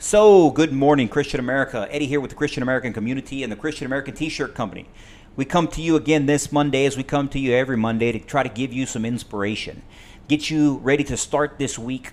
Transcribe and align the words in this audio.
So, 0.00 0.52
good 0.52 0.72
morning, 0.72 1.08
Christian 1.08 1.40
America. 1.40 1.88
Eddie 1.90 2.06
here 2.06 2.20
with 2.20 2.30
the 2.30 2.36
Christian 2.36 2.62
American 2.62 2.92
community 2.92 3.42
and 3.42 3.50
the 3.50 3.56
Christian 3.56 3.84
American 3.84 4.14
T 4.14 4.28
shirt 4.28 4.54
company. 4.54 4.86
We 5.34 5.44
come 5.44 5.66
to 5.68 5.82
you 5.82 5.96
again 5.96 6.26
this 6.26 6.52
Monday, 6.52 6.86
as 6.86 6.96
we 6.96 7.02
come 7.02 7.28
to 7.30 7.38
you 7.40 7.52
every 7.52 7.76
Monday, 7.76 8.12
to 8.12 8.20
try 8.20 8.44
to 8.44 8.48
give 8.48 8.72
you 8.72 8.86
some 8.86 9.04
inspiration, 9.04 9.82
get 10.28 10.50
you 10.50 10.76
ready 10.84 11.02
to 11.02 11.16
start 11.16 11.58
this 11.58 11.80
week 11.80 12.12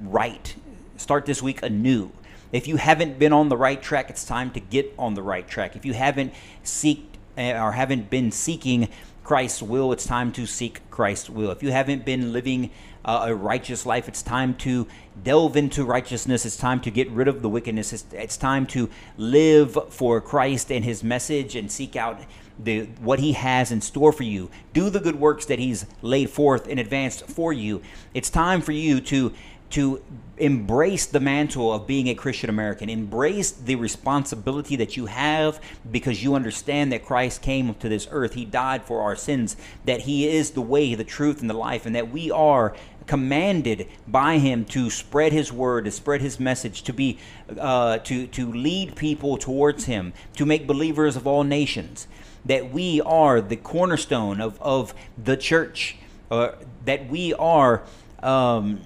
right, 0.00 0.54
start 0.96 1.26
this 1.26 1.42
week 1.42 1.60
anew. 1.64 2.12
If 2.52 2.68
you 2.68 2.76
haven't 2.76 3.18
been 3.18 3.32
on 3.32 3.48
the 3.48 3.56
right 3.56 3.82
track, 3.82 4.10
it's 4.10 4.24
time 4.24 4.52
to 4.52 4.60
get 4.60 4.94
on 4.96 5.14
the 5.14 5.22
right 5.22 5.48
track. 5.48 5.74
If 5.74 5.84
you 5.84 5.92
haven't 5.92 6.32
seeked 6.62 7.16
eh, 7.36 7.60
or 7.60 7.72
haven't 7.72 8.10
been 8.10 8.30
seeking 8.30 8.88
Christ's 9.24 9.60
will, 9.60 9.90
it's 9.92 10.06
time 10.06 10.30
to 10.34 10.46
seek 10.46 10.88
Christ's 10.88 11.30
will. 11.30 11.50
If 11.50 11.64
you 11.64 11.72
haven't 11.72 12.04
been 12.04 12.32
living 12.32 12.70
uh, 13.04 13.26
a 13.26 13.34
righteous 13.34 13.84
life. 13.84 14.08
It's 14.08 14.22
time 14.22 14.54
to 14.56 14.86
delve 15.22 15.56
into 15.56 15.84
righteousness. 15.84 16.46
It's 16.46 16.56
time 16.56 16.80
to 16.80 16.90
get 16.90 17.10
rid 17.10 17.28
of 17.28 17.42
the 17.42 17.48
wickedness. 17.48 17.92
It's, 17.92 18.06
it's 18.12 18.36
time 18.36 18.66
to 18.68 18.88
live 19.16 19.78
for 19.90 20.20
Christ 20.20 20.72
and 20.72 20.84
His 20.84 21.04
message 21.04 21.54
and 21.54 21.70
seek 21.70 21.96
out 21.96 22.20
the 22.58 22.84
what 23.00 23.18
He 23.18 23.32
has 23.32 23.72
in 23.72 23.80
store 23.80 24.12
for 24.12 24.22
you. 24.22 24.50
Do 24.72 24.90
the 24.90 25.00
good 25.00 25.16
works 25.16 25.46
that 25.46 25.58
He's 25.58 25.86
laid 26.02 26.30
forth 26.30 26.68
in 26.68 26.78
advance 26.78 27.20
for 27.20 27.52
you. 27.52 27.82
It's 28.14 28.30
time 28.30 28.60
for 28.60 28.72
you 28.72 29.00
to 29.02 29.32
to 29.70 30.00
embrace 30.36 31.06
the 31.06 31.18
mantle 31.18 31.72
of 31.72 31.84
being 31.84 32.08
a 32.08 32.14
Christian 32.14 32.48
American. 32.48 32.88
Embrace 32.88 33.50
the 33.50 33.74
responsibility 33.74 34.76
that 34.76 34.96
you 34.96 35.06
have 35.06 35.60
because 35.90 36.22
you 36.22 36.34
understand 36.36 36.92
that 36.92 37.04
Christ 37.04 37.42
came 37.42 37.74
to 37.74 37.88
this 37.88 38.06
earth. 38.12 38.34
He 38.34 38.44
died 38.44 38.84
for 38.84 39.02
our 39.02 39.16
sins, 39.16 39.56
that 39.84 40.02
He 40.02 40.28
is 40.28 40.52
the 40.52 40.60
way, 40.60 40.94
the 40.94 41.02
truth, 41.02 41.40
and 41.40 41.50
the 41.50 41.54
life, 41.54 41.86
and 41.86 41.94
that 41.96 42.12
we 42.12 42.30
are 42.30 42.76
commanded 43.06 43.88
by 44.06 44.38
him 44.38 44.64
to 44.66 44.90
spread 44.90 45.32
his 45.32 45.52
word, 45.52 45.84
to 45.84 45.90
spread 45.90 46.20
his 46.20 46.40
message, 46.40 46.82
to 46.82 46.92
be, 46.92 47.18
uh, 47.58 47.98
to 47.98 48.26
to 48.28 48.52
lead 48.52 48.96
people 48.96 49.36
towards 49.36 49.84
him, 49.84 50.12
to 50.36 50.46
make 50.46 50.66
believers 50.66 51.16
of 51.16 51.26
all 51.26 51.44
nations. 51.44 52.06
That 52.44 52.72
we 52.72 53.00
are 53.02 53.40
the 53.40 53.56
cornerstone 53.56 54.40
of 54.40 54.60
of 54.60 54.94
the 55.22 55.36
church. 55.36 55.96
Uh, 56.30 56.52
that 56.84 57.08
we 57.08 57.34
are. 57.34 57.82
Um, 58.22 58.80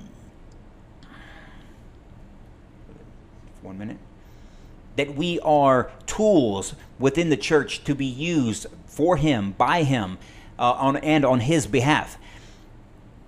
one 3.63 3.79
minute. 3.79 3.99
That 4.97 5.15
we 5.15 5.39
are 5.41 5.93
tools 6.07 6.75
within 6.99 7.31
the 7.31 7.37
church 7.37 7.85
to 7.85 7.95
be 7.95 8.07
used 8.07 8.67
for 8.87 9.17
him, 9.17 9.53
by 9.53 9.85
him, 9.85 10.19
uh, 10.59 10.73
on 10.73 10.97
and 10.97 11.25
on 11.25 11.41
his 11.41 11.69
behalf 11.69 12.19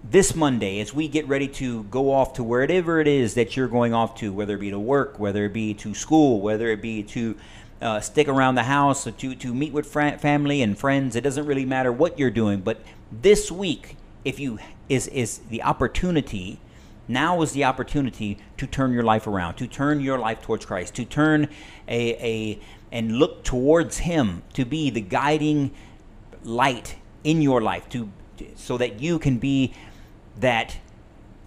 this 0.03 0.35
Monday, 0.35 0.81
as 0.81 0.95
we 0.95 1.09
get 1.09 1.29
ready 1.29 1.47
to 1.47 1.85
go 1.85 2.11
off 2.13 2.35
to 2.35 2.43
wherever 2.43 3.01
it 3.01 3.07
is 3.07 3.35
that 3.35 3.57
you're 3.57 3.69
going 3.69 3.93
off 3.93 4.15
to, 4.17 4.33
whether 4.33 4.55
it 4.55 4.61
be 4.61 4.71
to 4.71 4.79
work, 4.79 5.19
whether 5.19 5.45
it 5.45 5.53
be 5.53 5.75
to 5.75 5.95
school, 5.95 6.41
whether 6.41 6.69
it 6.69 6.81
be 6.81 7.03
to 7.03 7.37
uh, 7.83 8.01
stick 8.01 8.27
around 8.27 8.55
the 8.55 8.63
house, 8.63 9.05
to, 9.05 9.35
to 9.35 9.55
meet 9.55 9.73
with 9.73 9.87
fr- 9.87 10.17
family 10.19 10.63
and 10.63 10.79
friends, 10.79 11.17
it 11.17 11.21
doesn't 11.23 11.47
really 11.47 11.67
matter 11.67 11.93
what 11.93 12.19
you're 12.19 12.31
doing. 12.31 12.61
But 12.61 12.81
this 13.13 13.53
week, 13.53 13.97
if 14.25 14.41
you 14.41 14.59
is 14.89 15.07
is 15.09 15.39
the 15.51 15.63
opportunity, 15.63 16.61
now 17.07 17.43
is 17.43 17.53
the 17.53 17.65
opportunity 17.65 18.39
to 18.57 18.67
turn 18.67 18.93
your 18.93 19.03
life 19.03 19.27
around, 19.27 19.55
to 19.57 19.67
turn 19.67 20.01
your 20.01 20.19
life 20.19 20.43
towards 20.43 20.65
Christ, 20.65 20.95
to 20.97 21.05
turn 21.05 21.49
a 21.89 22.15
a 22.15 22.59
and 22.93 23.13
look 23.19 23.45
towards 23.45 23.99
Him 23.99 24.43
to 24.55 24.65
be 24.65 24.91
the 24.91 25.01
guiding 25.01 25.71
light 26.43 26.97
in 27.23 27.43
your 27.43 27.61
life, 27.61 27.89
to 27.91 28.11
so 28.57 28.79
that 28.79 29.01
you 29.01 29.19
can 29.19 29.39
be 29.39 29.75
that 30.41 30.77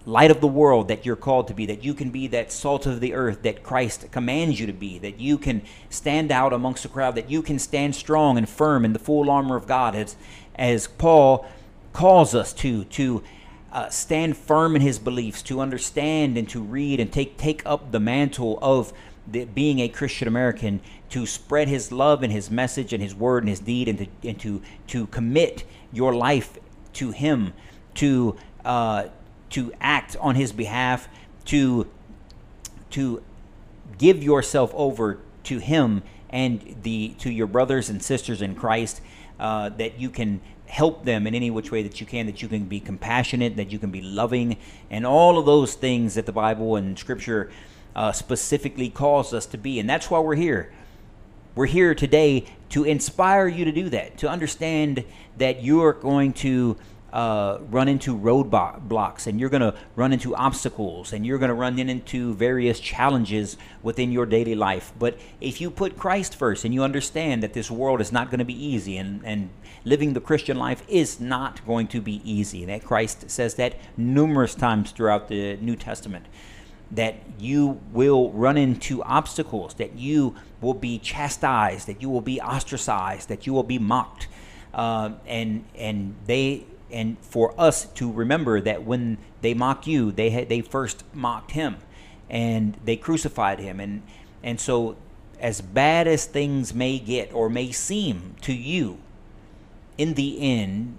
light 0.06 0.30
of 0.30 0.40
the 0.40 0.46
world 0.46 0.88
that 0.88 1.06
you're 1.06 1.16
called 1.16 1.48
to 1.48 1.54
be, 1.54 1.66
that 1.66 1.82
you 1.82 1.94
can 1.94 2.10
be 2.10 2.26
that 2.28 2.52
salt 2.52 2.86
of 2.86 3.00
the 3.00 3.14
earth 3.14 3.42
that 3.42 3.62
Christ 3.62 4.10
commands 4.10 4.60
you 4.60 4.66
to 4.66 4.72
be, 4.72 4.98
that 4.98 5.18
you 5.18 5.38
can 5.38 5.62
stand 5.88 6.30
out 6.30 6.52
amongst 6.52 6.82
the 6.82 6.88
crowd, 6.88 7.14
that 7.14 7.30
you 7.30 7.42
can 7.42 7.58
stand 7.58 7.94
strong 7.94 8.36
and 8.36 8.48
firm 8.48 8.84
in 8.84 8.92
the 8.92 8.98
full 8.98 9.30
armor 9.30 9.56
of 9.56 9.66
God, 9.66 9.94
as, 9.94 10.16
as 10.56 10.86
Paul 10.86 11.46
calls 11.92 12.34
us 12.34 12.52
to, 12.54 12.84
to 12.84 13.22
uh, 13.72 13.88
stand 13.88 14.36
firm 14.36 14.76
in 14.76 14.82
his 14.82 14.98
beliefs, 14.98 15.42
to 15.42 15.60
understand 15.60 16.36
and 16.36 16.48
to 16.50 16.60
read 16.60 17.00
and 17.00 17.10
take, 17.10 17.38
take 17.38 17.62
up 17.64 17.90
the 17.90 18.00
mantle 18.00 18.58
of 18.60 18.92
the, 19.26 19.46
being 19.46 19.78
a 19.78 19.88
Christian 19.88 20.28
American, 20.28 20.80
to 21.10 21.24
spread 21.24 21.68
his 21.68 21.90
love 21.90 22.22
and 22.22 22.32
his 22.32 22.50
message 22.50 22.92
and 22.92 23.02
his 23.02 23.14
word 23.14 23.42
and 23.42 23.48
his 23.48 23.60
deed, 23.60 23.88
and 23.88 23.98
to, 23.98 24.28
and 24.28 24.38
to, 24.40 24.60
to 24.88 25.06
commit 25.06 25.64
your 25.92 26.14
life 26.14 26.58
to 26.92 27.10
him, 27.10 27.54
to 27.94 28.36
uh, 28.64 29.08
to 29.50 29.72
act 29.80 30.16
on 30.20 30.34
his 30.34 30.52
behalf, 30.52 31.08
to 31.46 31.88
to 32.90 33.22
give 33.98 34.22
yourself 34.22 34.72
over 34.74 35.18
to 35.44 35.58
him 35.58 36.02
and 36.30 36.76
the 36.82 37.14
to 37.18 37.30
your 37.30 37.46
brothers 37.46 37.88
and 37.88 38.02
sisters 38.02 38.42
in 38.42 38.54
Christ, 38.54 39.00
uh, 39.38 39.68
that 39.70 39.98
you 39.98 40.10
can 40.10 40.40
help 40.66 41.04
them 41.04 41.26
in 41.26 41.34
any 41.34 41.50
which 41.50 41.70
way 41.70 41.82
that 41.82 42.00
you 42.00 42.06
can, 42.06 42.26
that 42.26 42.42
you 42.42 42.48
can 42.48 42.64
be 42.64 42.80
compassionate, 42.80 43.56
that 43.56 43.70
you 43.70 43.78
can 43.78 43.90
be 43.90 44.00
loving, 44.00 44.56
and 44.90 45.06
all 45.06 45.38
of 45.38 45.46
those 45.46 45.74
things 45.74 46.14
that 46.14 46.26
the 46.26 46.32
Bible 46.32 46.76
and 46.76 46.98
Scripture 46.98 47.50
uh, 47.94 48.10
specifically 48.10 48.90
calls 48.90 49.32
us 49.32 49.46
to 49.46 49.58
be. 49.58 49.78
And 49.78 49.88
that's 49.88 50.10
why 50.10 50.18
we're 50.18 50.34
here. 50.34 50.72
We're 51.54 51.66
here 51.66 51.94
today 51.94 52.46
to 52.70 52.82
inspire 52.82 53.46
you 53.46 53.64
to 53.64 53.70
do 53.70 53.88
that, 53.90 54.18
to 54.18 54.28
understand 54.28 55.04
that 55.38 55.62
you're 55.62 55.92
going 55.92 56.32
to 56.32 56.76
uh, 57.14 57.58
run 57.70 57.86
into 57.86 58.18
roadblocks 58.18 59.28
and 59.28 59.38
you're 59.38 59.48
going 59.48 59.60
to 59.62 59.72
run 59.94 60.12
into 60.12 60.34
obstacles 60.34 61.12
and 61.12 61.24
you're 61.24 61.38
going 61.38 61.48
to 61.48 61.54
run 61.54 61.78
into 61.78 62.34
various 62.34 62.80
challenges 62.80 63.56
within 63.84 64.10
your 64.10 64.26
daily 64.26 64.56
life. 64.56 64.92
But 64.98 65.16
if 65.40 65.60
you 65.60 65.70
put 65.70 65.96
Christ 65.96 66.34
first 66.34 66.64
and 66.64 66.74
you 66.74 66.82
understand 66.82 67.40
that 67.44 67.52
this 67.52 67.70
world 67.70 68.00
is 68.00 68.10
not 68.10 68.30
going 68.30 68.40
to 68.40 68.44
be 68.44 68.66
easy 68.66 68.96
and, 68.96 69.24
and 69.24 69.50
living 69.84 70.14
the 70.14 70.20
Christian 70.20 70.56
life 70.56 70.82
is 70.88 71.20
not 71.20 71.64
going 71.64 71.86
to 71.86 72.00
be 72.00 72.20
easy, 72.28 72.64
that 72.64 72.84
Christ 72.84 73.30
says 73.30 73.54
that 73.54 73.76
numerous 73.96 74.56
times 74.56 74.90
throughout 74.90 75.28
the 75.28 75.56
New 75.58 75.76
Testament 75.76 76.26
that 76.90 77.14
you 77.38 77.80
will 77.92 78.32
run 78.32 78.56
into 78.56 79.04
obstacles, 79.04 79.74
that 79.74 79.96
you 79.96 80.34
will 80.60 80.74
be 80.74 80.98
chastised, 80.98 81.86
that 81.86 82.02
you 82.02 82.10
will 82.10 82.20
be 82.20 82.40
ostracized, 82.40 83.28
that 83.28 83.46
you 83.46 83.52
will 83.52 83.62
be 83.62 83.78
mocked, 83.78 84.26
uh, 84.74 85.10
and 85.26 85.64
and 85.76 86.14
they 86.26 86.66
and 86.90 87.18
for 87.20 87.58
us 87.58 87.86
to 87.86 88.10
remember 88.10 88.60
that 88.60 88.84
when 88.84 89.18
they 89.40 89.54
mock 89.54 89.86
you, 89.86 90.12
they 90.12 90.44
they 90.44 90.60
first 90.60 91.04
mocked 91.12 91.52
him, 91.52 91.76
and 92.28 92.76
they 92.84 92.96
crucified 92.96 93.58
him, 93.58 93.80
and 93.80 94.02
and 94.42 94.60
so 94.60 94.96
as 95.40 95.60
bad 95.60 96.06
as 96.06 96.24
things 96.24 96.72
may 96.72 96.98
get 96.98 97.32
or 97.32 97.48
may 97.48 97.72
seem 97.72 98.36
to 98.40 98.52
you, 98.52 98.98
in 99.98 100.14
the 100.14 100.40
end, 100.40 100.98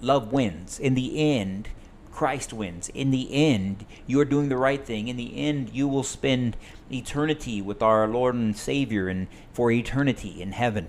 love 0.00 0.32
wins. 0.32 0.78
In 0.78 0.94
the 0.94 1.18
end, 1.18 1.68
Christ 2.10 2.52
wins. 2.52 2.88
In 2.90 3.10
the 3.10 3.28
end, 3.32 3.84
you 4.06 4.20
are 4.20 4.24
doing 4.24 4.48
the 4.48 4.56
right 4.56 4.84
thing. 4.84 5.08
In 5.08 5.16
the 5.16 5.38
end, 5.38 5.70
you 5.72 5.86
will 5.86 6.02
spend 6.02 6.56
eternity 6.90 7.62
with 7.62 7.82
our 7.82 8.08
Lord 8.08 8.34
and 8.34 8.56
Savior 8.56 9.08
and 9.08 9.28
for 9.52 9.70
eternity 9.70 10.42
in 10.42 10.52
heaven 10.52 10.88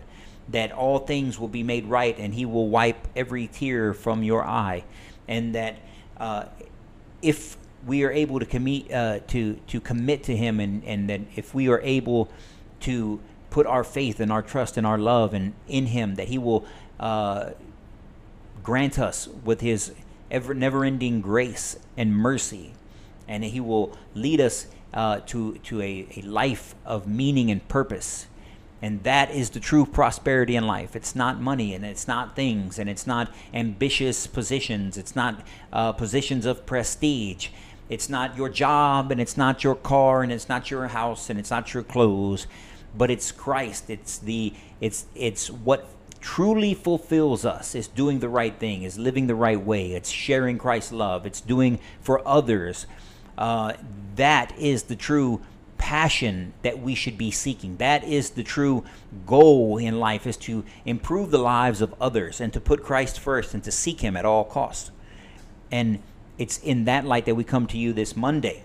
that 0.52 0.72
all 0.72 1.00
things 1.00 1.40
will 1.40 1.48
be 1.48 1.64
made 1.64 1.86
right 1.86 2.18
and 2.18 2.34
he 2.34 2.46
will 2.46 2.70
wipe 2.70 3.08
every 3.16 3.48
tear 3.48 3.94
from 3.94 4.24
your 4.24 4.44
eye. 4.44 4.84
And 5.28 5.56
that 5.56 5.78
uh, 6.18 6.46
if 7.22 7.58
we 7.86 8.04
are 8.04 8.12
able 8.12 8.40
to 8.40 8.46
commit 8.46 8.92
uh, 8.92 9.20
to 9.28 9.56
to 9.68 9.80
commit 9.80 10.24
to 10.24 10.36
him 10.36 10.60
and 10.60 10.84
and 10.84 11.10
that 11.10 11.22
if 11.36 11.54
we 11.54 11.68
are 11.70 11.82
able 11.82 12.30
to 12.82 13.20
put 13.50 13.66
our 13.66 13.84
faith 13.84 14.20
and 14.20 14.32
our 14.32 14.42
trust 14.42 14.78
and 14.78 14.86
our 14.86 14.98
love 14.98 15.34
and 15.34 15.54
in 15.68 15.88
him 15.88 16.16
that 16.16 16.28
he 16.28 16.38
will 16.38 16.66
uh, 17.00 17.52
grant 18.64 19.00
us 19.00 19.28
with 19.28 19.62
his 19.62 19.94
ever 20.30 20.54
never-ending 20.54 21.22
grace 21.22 21.78
and 21.98 22.16
mercy. 22.16 22.74
And 23.28 23.44
he 23.44 23.60
will 23.60 23.98
lead 24.14 24.42
us 24.42 24.68
uh, 24.94 25.22
to 25.28 25.56
to 25.56 25.82
a, 25.82 26.08
a 26.18 26.22
life 26.22 26.76
of 26.86 27.08
meaning 27.08 27.50
and 27.50 27.66
purpose 27.68 28.28
and 28.82 29.04
that 29.04 29.32
is 29.32 29.52
the 29.52 29.60
true 29.60 29.86
prosperity 29.86 30.56
in 30.56 30.66
life. 30.66 30.96
It's 30.96 31.16
not 31.16 31.40
money 31.40 31.74
and 31.76 31.86
it's 31.86 32.08
not 32.08 32.36
things 32.36 32.80
and 32.80 32.90
it's 32.90 33.06
not 33.06 33.32
ambitious 33.54 34.26
positions. 34.26 34.98
It's 34.98 35.16
not 35.16 35.46
uh, 35.72 35.92
positions 35.92 36.46
of 36.46 36.66
prestige. 36.66 37.50
It's 37.90 38.10
not 38.10 38.36
your 38.36 38.50
job 38.50 39.12
and 39.12 39.22
it's 39.22 39.38
not 39.38 39.64
your 39.64 39.76
car 39.76 40.24
and 40.24 40.32
it's 40.32 40.50
not 40.50 40.72
your 40.72 40.88
house 40.88 41.30
and 41.30 41.38
it's 41.38 41.52
not 41.52 41.74
your 41.74 41.84
clothes, 41.84 42.48
but 42.98 43.12
it's 43.12 43.32
Christ. 43.32 43.90
It's 43.90 44.18
the 44.18 44.54
it's 44.80 45.06
it's 45.14 45.52
what 45.52 45.88
truly 46.22 46.74
fulfills 46.74 47.46
us 47.46 47.76
is 47.76 47.88
doing 47.88 48.20
the 48.20 48.30
right 48.30 48.58
thing, 48.58 48.84
is 48.84 48.98
living 48.98 49.28
the 49.28 49.36
right 49.36 49.62
way, 49.62 49.92
it's 49.94 50.10
sharing 50.10 50.58
Christ's 50.58 50.92
love, 50.92 51.26
it's 51.26 51.42
doing 51.42 51.80
for 52.00 52.26
others. 52.28 52.88
Uh, 53.38 53.74
that 54.16 54.58
is 54.58 54.84
the 54.84 54.96
true 54.96 55.42
passion 55.82 56.54
that 56.62 56.80
we 56.80 56.94
should 56.94 57.18
be 57.18 57.32
seeking. 57.32 57.78
That 57.78 58.04
is 58.04 58.30
the 58.30 58.44
true 58.44 58.86
goal 59.26 59.80
in 59.80 60.00
life 60.00 60.28
is 60.28 60.38
to 60.38 60.64
improve 60.86 61.32
the 61.32 61.40
lives 61.40 61.82
of 61.82 61.96
others 62.00 62.40
and 62.40 62.54
to 62.54 62.62
put 62.62 62.84
Christ 62.84 63.20
first 63.20 63.56
and 63.56 63.64
to 63.64 63.72
seek 63.72 64.02
him 64.02 64.16
at 64.16 64.24
all 64.24 64.46
costs. 64.46 64.92
And 65.72 66.00
it's 66.38 66.60
in 66.60 66.86
that 66.86 67.06
light 67.06 67.26
that 67.26 67.34
we 67.34 67.44
come 67.44 67.66
to 67.68 67.80
you 67.80 67.94
this 67.94 68.16
Monday 68.16 68.62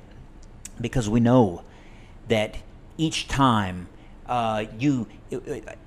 because 0.79 1.09
we 1.09 1.19
know 1.19 1.63
that 2.29 2.59
each 2.99 3.29
time 3.29 3.89
uh, 4.27 4.67
you 4.79 5.09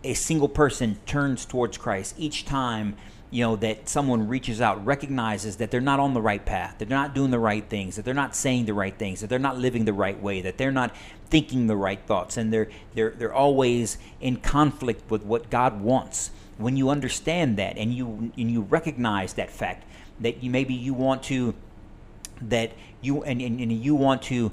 a 0.04 0.14
single 0.16 0.50
person 0.50 0.98
turns 1.06 1.46
towards 1.46 1.78
Christ, 1.78 2.16
each 2.18 2.44
time 2.44 2.98
you 3.32 3.44
know 3.44 3.56
that 3.56 3.88
someone 3.88 4.28
reaches 4.28 4.60
out 4.60 4.84
recognizes 4.86 5.58
that 5.58 5.70
they're 5.70 5.82
not 5.82 6.00
on 6.00 6.14
the 6.14 6.22
right 6.22 6.46
path 6.46 6.76
that 6.80 6.90
they're 6.90 6.98
not 6.98 7.14
doing 7.14 7.30
the 7.30 7.40
right 7.40 7.70
things 7.70 7.96
that 7.96 8.04
they're 8.04 8.14
not 8.14 8.36
saying 8.36 8.66
the 8.66 8.74
right 8.74 8.98
things 8.98 9.22
that 9.22 9.28
they're 9.28 9.38
not 9.38 9.58
living 9.58 9.86
the 9.86 9.94
right 9.94 10.20
way 10.20 10.42
that 10.42 10.58
they're 10.58 10.72
not 10.72 10.96
thinking 11.30 11.68
the 11.68 11.76
right 11.76 12.00
thoughts 12.06 12.38
and 12.38 12.52
they're 12.52 12.68
they're 12.96 13.12
they're 13.12 13.34
always 13.34 13.98
in 14.20 14.38
conflict 14.38 15.10
with 15.10 15.24
what 15.24 15.50
God 15.50 15.82
wants. 15.82 16.32
When 16.58 16.76
you 16.76 16.90
understand 16.90 17.58
that 17.58 17.78
and 17.78 17.94
you 17.94 18.32
and 18.36 18.52
you 18.52 18.62
recognize 18.62 19.34
that 19.34 19.50
fact 19.50 19.86
that 20.20 20.44
you 20.44 20.50
maybe 20.50 20.74
you 20.74 20.94
want 20.94 21.24
to 21.24 21.54
that 22.42 22.72
you 23.02 23.24
and, 23.24 23.42
and, 23.42 23.60
and 23.60 23.72
you 23.72 23.96
want 23.96 24.24
to 24.24 24.52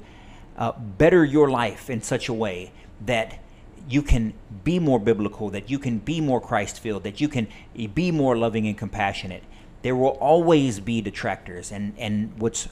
uh, 0.57 0.71
better 0.71 1.25
your 1.25 1.49
life 1.49 1.89
in 1.89 2.01
such 2.01 2.29
a 2.29 2.33
way 2.33 2.71
that 3.05 3.39
you 3.89 4.01
can 4.01 4.33
be 4.63 4.79
more 4.79 4.99
biblical, 4.99 5.49
that 5.49 5.69
you 5.69 5.79
can 5.79 5.99
be 5.99 6.21
more 6.21 6.41
Christ 6.41 6.79
filled, 6.79 7.03
that 7.03 7.21
you 7.21 7.27
can 7.27 7.47
be 7.93 8.11
more 8.11 8.37
loving 8.37 8.67
and 8.67 8.77
compassionate. 8.77 9.43
There 9.81 9.95
will 9.95 10.17
always 10.19 10.79
be 10.79 11.01
detractors, 11.01 11.71
and 11.71 11.93
and 11.97 12.37
what's 12.39 12.67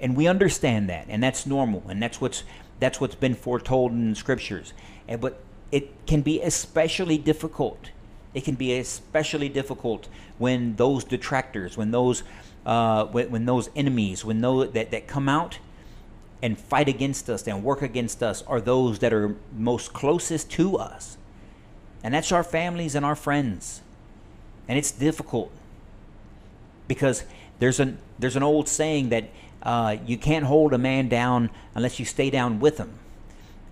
and 0.00 0.16
we 0.16 0.26
understand 0.26 0.88
that, 0.88 1.06
and 1.08 1.22
that's 1.22 1.46
normal, 1.46 1.84
and 1.88 2.02
that's 2.02 2.20
what's 2.20 2.42
that's 2.78 3.00
what's 3.00 3.14
been 3.14 3.34
foretold 3.34 3.92
in 3.92 4.10
the 4.10 4.16
scriptures. 4.16 4.72
And 5.08 5.20
but 5.20 5.40
it 5.70 6.06
can 6.06 6.22
be 6.22 6.40
especially 6.40 7.18
difficult. 7.18 7.90
It 8.34 8.44
can 8.44 8.54
be 8.54 8.78
especially 8.78 9.48
difficult 9.48 10.08
when 10.38 10.76
those 10.76 11.04
detractors, 11.04 11.76
when 11.76 11.90
those 11.90 12.22
uh, 12.66 13.06
when, 13.06 13.30
when 13.30 13.46
those 13.46 13.70
enemies, 13.74 14.24
when 14.24 14.40
those 14.40 14.72
that, 14.72 14.90
that 14.90 15.06
come 15.06 15.28
out 15.28 15.58
and 16.42 16.58
fight 16.58 16.88
against 16.88 17.28
us 17.28 17.46
and 17.46 17.62
work 17.62 17.82
against 17.82 18.22
us 18.22 18.42
are 18.46 18.60
those 18.60 18.98
that 19.00 19.12
are 19.12 19.36
most 19.56 19.92
closest 19.92 20.50
to 20.52 20.76
us. 20.76 21.18
And 22.02 22.14
that's 22.14 22.32
our 22.32 22.44
families 22.44 22.94
and 22.94 23.04
our 23.04 23.14
friends. 23.14 23.82
And 24.68 24.78
it's 24.78 24.90
difficult 24.90 25.50
because 26.88 27.24
there's 27.58 27.78
an 27.78 27.98
there's 28.18 28.36
an 28.36 28.42
old 28.42 28.68
saying 28.68 29.10
that 29.10 29.30
uh, 29.62 29.96
you 30.06 30.16
can't 30.16 30.46
hold 30.46 30.72
a 30.72 30.78
man 30.78 31.08
down 31.08 31.50
unless 31.74 31.98
you 31.98 32.04
stay 32.04 32.30
down 32.30 32.60
with 32.60 32.78
him. 32.78 32.92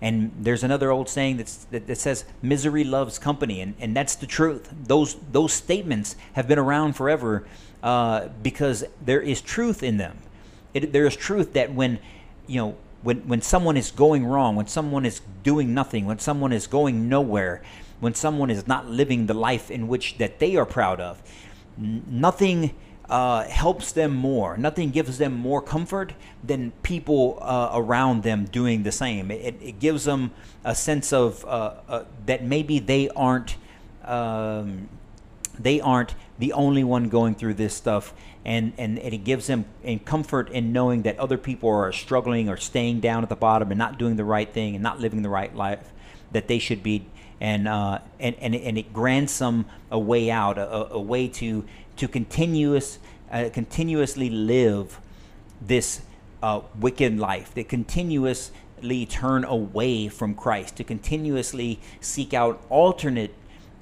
And 0.01 0.31
there's 0.39 0.63
another 0.63 0.91
old 0.91 1.09
saying 1.09 1.37
that, 1.37 1.87
that 1.87 1.97
says 1.97 2.23
misery 2.41 2.85
loves 2.85 3.19
company, 3.19 3.59
and, 3.59 3.75
and 3.79 3.95
that's 3.95 4.15
the 4.15 4.27
truth. 4.27 4.73
Those 4.83 5.17
those 5.31 5.51
statements 5.51 6.15
have 6.33 6.47
been 6.47 6.59
around 6.59 6.93
forever 6.93 7.45
uh, 7.83 8.27
because 8.41 8.85
there 9.03 9.21
is 9.21 9.41
truth 9.41 9.83
in 9.83 9.97
them. 9.97 10.17
It, 10.73 10.93
there 10.93 11.05
is 11.05 11.15
truth 11.15 11.53
that 11.53 11.73
when 11.73 11.99
you 12.49 12.59
know, 12.59 12.75
when, 13.03 13.27
when 13.27 13.41
someone 13.41 13.77
is 13.77 13.91
going 13.91 14.25
wrong, 14.25 14.55
when 14.55 14.67
someone 14.67 15.05
is 15.05 15.21
doing 15.43 15.73
nothing, 15.73 16.05
when 16.05 16.19
someone 16.19 16.51
is 16.51 16.67
going 16.67 17.07
nowhere, 17.07 17.61
when 17.99 18.13
someone 18.13 18.49
is 18.49 18.67
not 18.67 18.87
living 18.87 19.27
the 19.27 19.33
life 19.33 19.69
in 19.71 19.87
which 19.87 20.17
that 20.17 20.39
they 20.39 20.55
are 20.55 20.65
proud 20.65 20.99
of, 20.99 21.21
n- 21.77 22.03
nothing 22.09 22.75
uh, 23.09 23.43
helps 23.43 23.91
them 23.91 24.15
more. 24.15 24.57
Nothing 24.57 24.89
gives 24.89 25.17
them 25.17 25.33
more 25.33 25.61
comfort 25.61 26.13
than 26.43 26.71
people 26.83 27.37
uh, 27.41 27.69
around 27.73 28.23
them 28.23 28.45
doing 28.45 28.83
the 28.83 28.91
same. 28.91 29.31
It, 29.31 29.55
it 29.61 29.79
gives 29.79 30.05
them 30.05 30.31
a 30.63 30.75
sense 30.75 31.13
of 31.13 31.45
uh, 31.45 31.73
uh 31.87 32.03
that 32.25 32.43
maybe 32.43 32.79
they 32.79 33.09
aren't 33.09 33.55
um, 34.03 34.89
they 35.57 35.79
aren't 35.79 36.15
the 36.37 36.53
only 36.53 36.83
one 36.83 37.09
going 37.09 37.35
through 37.35 37.55
this 37.55 37.73
stuff 37.73 38.13
and, 38.49 38.73
and, 38.79 38.97
and 38.97 39.13
it 39.13 39.23
gives 39.23 39.45
them 39.45 39.65
comfort 40.05 40.49
in 40.49 40.73
knowing 40.73 41.03
that 41.03 41.19
other 41.19 41.37
people 41.37 41.69
are 41.69 41.91
struggling 41.91 42.49
or 42.49 42.57
staying 42.57 42.99
down 42.99 43.21
at 43.21 43.29
the 43.29 43.35
bottom 43.35 43.69
and 43.69 43.77
not 43.77 43.99
doing 43.99 44.15
the 44.15 44.23
right 44.23 44.51
thing 44.51 44.73
and 44.73 44.81
not 44.81 44.99
living 44.99 45.21
the 45.21 45.29
right 45.29 45.55
life 45.55 45.93
that 46.31 46.47
they 46.47 46.57
should 46.57 46.81
be. 46.81 47.05
And 47.39 47.67
uh, 47.67 47.99
and, 48.19 48.35
and 48.41 48.55
and 48.55 48.75
it 48.75 48.91
grants 48.91 49.37
them 49.37 49.65
a 49.91 49.99
way 49.99 50.31
out 50.31 50.57
a, 50.57 50.93
a 50.93 50.99
way 50.99 51.27
to 51.27 51.63
to 51.97 52.07
continuous 52.07 52.97
uh, 53.31 53.49
continuously 53.53 54.31
live 54.31 54.99
this 55.61 56.01
uh, 56.41 56.61
wicked 56.79 57.19
life 57.19 57.53
that 57.53 57.69
continuously 57.69 59.05
turn 59.05 59.45
away 59.45 60.07
from 60.09 60.33
Christ 60.33 60.75
to 60.77 60.83
continuously 60.83 61.79
seek 62.01 62.33
out 62.33 62.61
alternate 62.69 63.33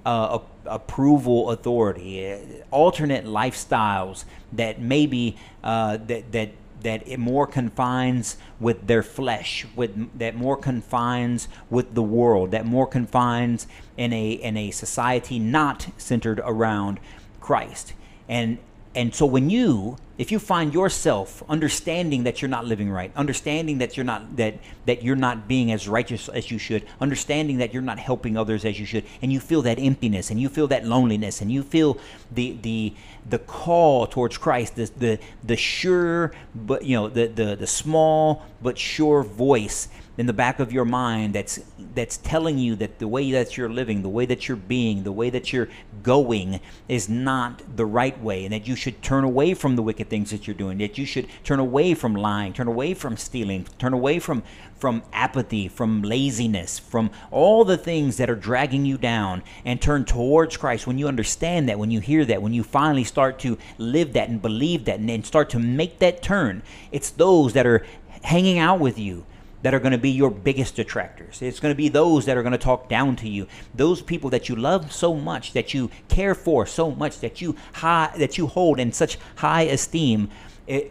uh, 0.08 0.40
approval 0.66 1.52
authority, 1.52 2.32
uh, 2.32 2.38
alternate 2.72 3.26
lifestyles 3.26 4.24
that 4.54 4.80
maybe 4.80 5.36
uh, 5.66 5.98
that 5.98 6.32
that 6.32 6.52
that 6.84 7.06
it 7.06 7.20
more 7.20 7.46
confines 7.46 8.38
with 8.60 8.88
their 8.88 9.04
flesh, 9.04 9.66
with 9.76 10.18
that 10.18 10.34
more 10.36 10.56
confines 10.56 11.50
with 11.70 11.94
the 11.94 12.02
world, 12.02 12.52
that 12.52 12.66
more 12.66 12.88
confines 12.88 13.68
in 13.98 14.14
a 14.14 14.32
in 14.32 14.56
a 14.56 14.72
society 14.72 15.40
not 15.40 15.88
centered 15.98 16.40
around 16.46 17.02
Christ. 17.42 17.94
And 18.30 18.60
and 18.98 19.14
so 19.14 19.28
when 19.28 19.50
you 19.50 19.96
if 20.18 20.32
you 20.32 20.40
find 20.40 20.74
yourself 20.74 21.44
understanding 21.48 22.24
that 22.24 22.42
you're 22.42 22.50
not 22.50 22.66
living 22.66 22.90
right 22.90 23.12
understanding 23.16 23.78
that 23.78 23.96
you're 23.96 24.04
not 24.04 24.36
that 24.36 24.56
that 24.88 25.04
you're 25.04 25.16
not 25.16 25.48
being 25.48 25.72
as 25.72 25.88
righteous 25.88 26.28
as 26.30 26.50
you 26.50 26.58
should 26.58 26.84
understanding 27.00 27.60
that 27.60 27.72
you're 27.74 27.84
not 27.84 28.00
helping 28.00 28.36
others 28.36 28.66
as 28.66 28.80
you 28.80 28.86
should 28.86 29.06
and 29.22 29.32
you 29.32 29.40
feel 29.40 29.62
that 29.62 29.78
emptiness 29.78 30.32
and 30.32 30.42
you 30.42 30.50
feel 30.50 30.68
that 30.68 30.84
loneliness 30.84 31.42
and 31.42 31.52
you 31.52 31.62
feel 31.62 31.98
the 32.32 32.58
the 32.64 32.94
the 33.30 33.38
call 33.38 34.08
towards 34.08 34.38
Christ 34.38 34.76
the 34.76 34.90
the 34.98 35.20
the 35.44 35.56
sure 35.56 36.34
but 36.56 36.84
you 36.84 36.96
know 36.96 37.08
the 37.08 37.28
the 37.28 37.56
the 37.56 37.68
small 37.68 38.46
but 38.62 38.80
sure 38.80 39.22
voice 39.22 39.88
in 40.18 40.26
the 40.26 40.34
back 40.34 40.60
of 40.60 40.72
your 40.74 40.86
mind 40.86 41.34
that's 41.34 41.60
that's 41.94 42.18
telling 42.18 42.58
you 42.58 42.76
that 42.76 43.00
the 43.00 43.08
way 43.08 43.32
that 43.32 43.56
you're 43.56 43.70
living, 43.70 44.02
the 44.02 44.10
way 44.10 44.26
that 44.26 44.48
you're 44.48 44.58
being, 44.58 45.04
the 45.04 45.12
way 45.12 45.30
that 45.30 45.54
you're 45.54 45.70
going 46.04 46.60
is 46.88 47.08
not 47.08 47.62
the 47.76 47.86
right 47.86 48.20
way, 48.22 48.44
and 48.44 48.54
that 48.54 48.68
you 48.68 48.76
should 48.76 49.02
turn 49.02 49.24
away 49.24 49.54
from 49.54 49.76
the 49.76 49.84
wicked 49.84 50.10
things 50.10 50.32
that 50.32 50.48
you're 50.48 50.56
doing, 50.56 50.80
that 50.80 50.98
you 50.98 51.06
should 51.06 51.28
turn 51.44 51.60
away 51.60 51.94
from 51.94 52.16
lying, 52.16 52.54
turn 52.54 52.68
away 52.68 52.94
from 52.94 53.16
stealing, 53.16 53.66
turn 53.78 53.94
away 53.94 54.20
from 54.20 54.44
from 54.78 55.02
apathy, 55.12 55.68
from 55.68 56.04
laziness, 56.04 56.78
from 56.78 57.10
all 57.32 57.66
the 57.66 57.78
things 57.78 58.18
that 58.18 58.30
are 58.30 58.36
dragging 58.36 58.86
you 58.86 58.98
down 58.98 59.42
and 59.66 59.82
turn 59.82 60.06
towards 60.06 60.56
Christ. 60.56 60.86
When 60.86 61.00
you 61.00 61.08
understand 61.08 61.68
that, 61.70 61.80
when 61.80 61.90
you 61.90 62.00
hear 62.00 62.26
that, 62.26 62.42
when 62.42 62.54
you 62.54 62.64
finally 62.64 63.04
start 63.04 63.40
to 63.40 63.58
live 63.78 64.14
that 64.14 64.30
and 64.30 64.42
believe 64.42 64.86
that 64.86 65.00
and 65.00 65.10
then 65.10 65.24
start 65.24 65.50
to 65.52 65.60
make 65.60 66.00
that 66.00 66.22
turn, 66.22 66.62
it's 66.92 67.10
those 67.10 67.54
that 67.54 67.66
are 67.66 67.86
hanging 68.22 68.60
out 68.60 68.80
with 68.80 69.00
you 69.00 69.26
that 69.64 69.74
are 69.74 69.80
going 69.80 69.92
to 69.92 69.98
be 69.98 70.12
your 70.12 70.30
biggest 70.30 70.76
detractors. 70.76 71.42
It's 71.42 71.60
going 71.60 71.74
to 71.74 71.78
be 71.78 71.90
those 71.90 72.26
that 72.26 72.38
are 72.38 72.44
going 72.44 72.52
to 72.52 72.58
talk 72.58 72.90
down 72.90 73.16
to 73.18 73.30
you. 73.30 73.48
Those 73.74 74.02
people 74.02 74.30
that 74.30 74.50
you 74.50 74.56
love 74.56 74.92
so 74.92 75.16
much, 75.16 75.54
that 75.54 75.74
you 75.74 75.90
care 76.10 76.36
for 76.36 76.66
so 76.66 76.92
much, 76.92 77.20
that 77.22 77.42
you 77.42 77.56
high, 77.74 78.12
that 78.18 78.38
you 78.38 78.48
hold 78.48 78.80
in 78.80 78.92
such 78.92 79.18
high 79.38 79.64
esteem, 79.64 80.30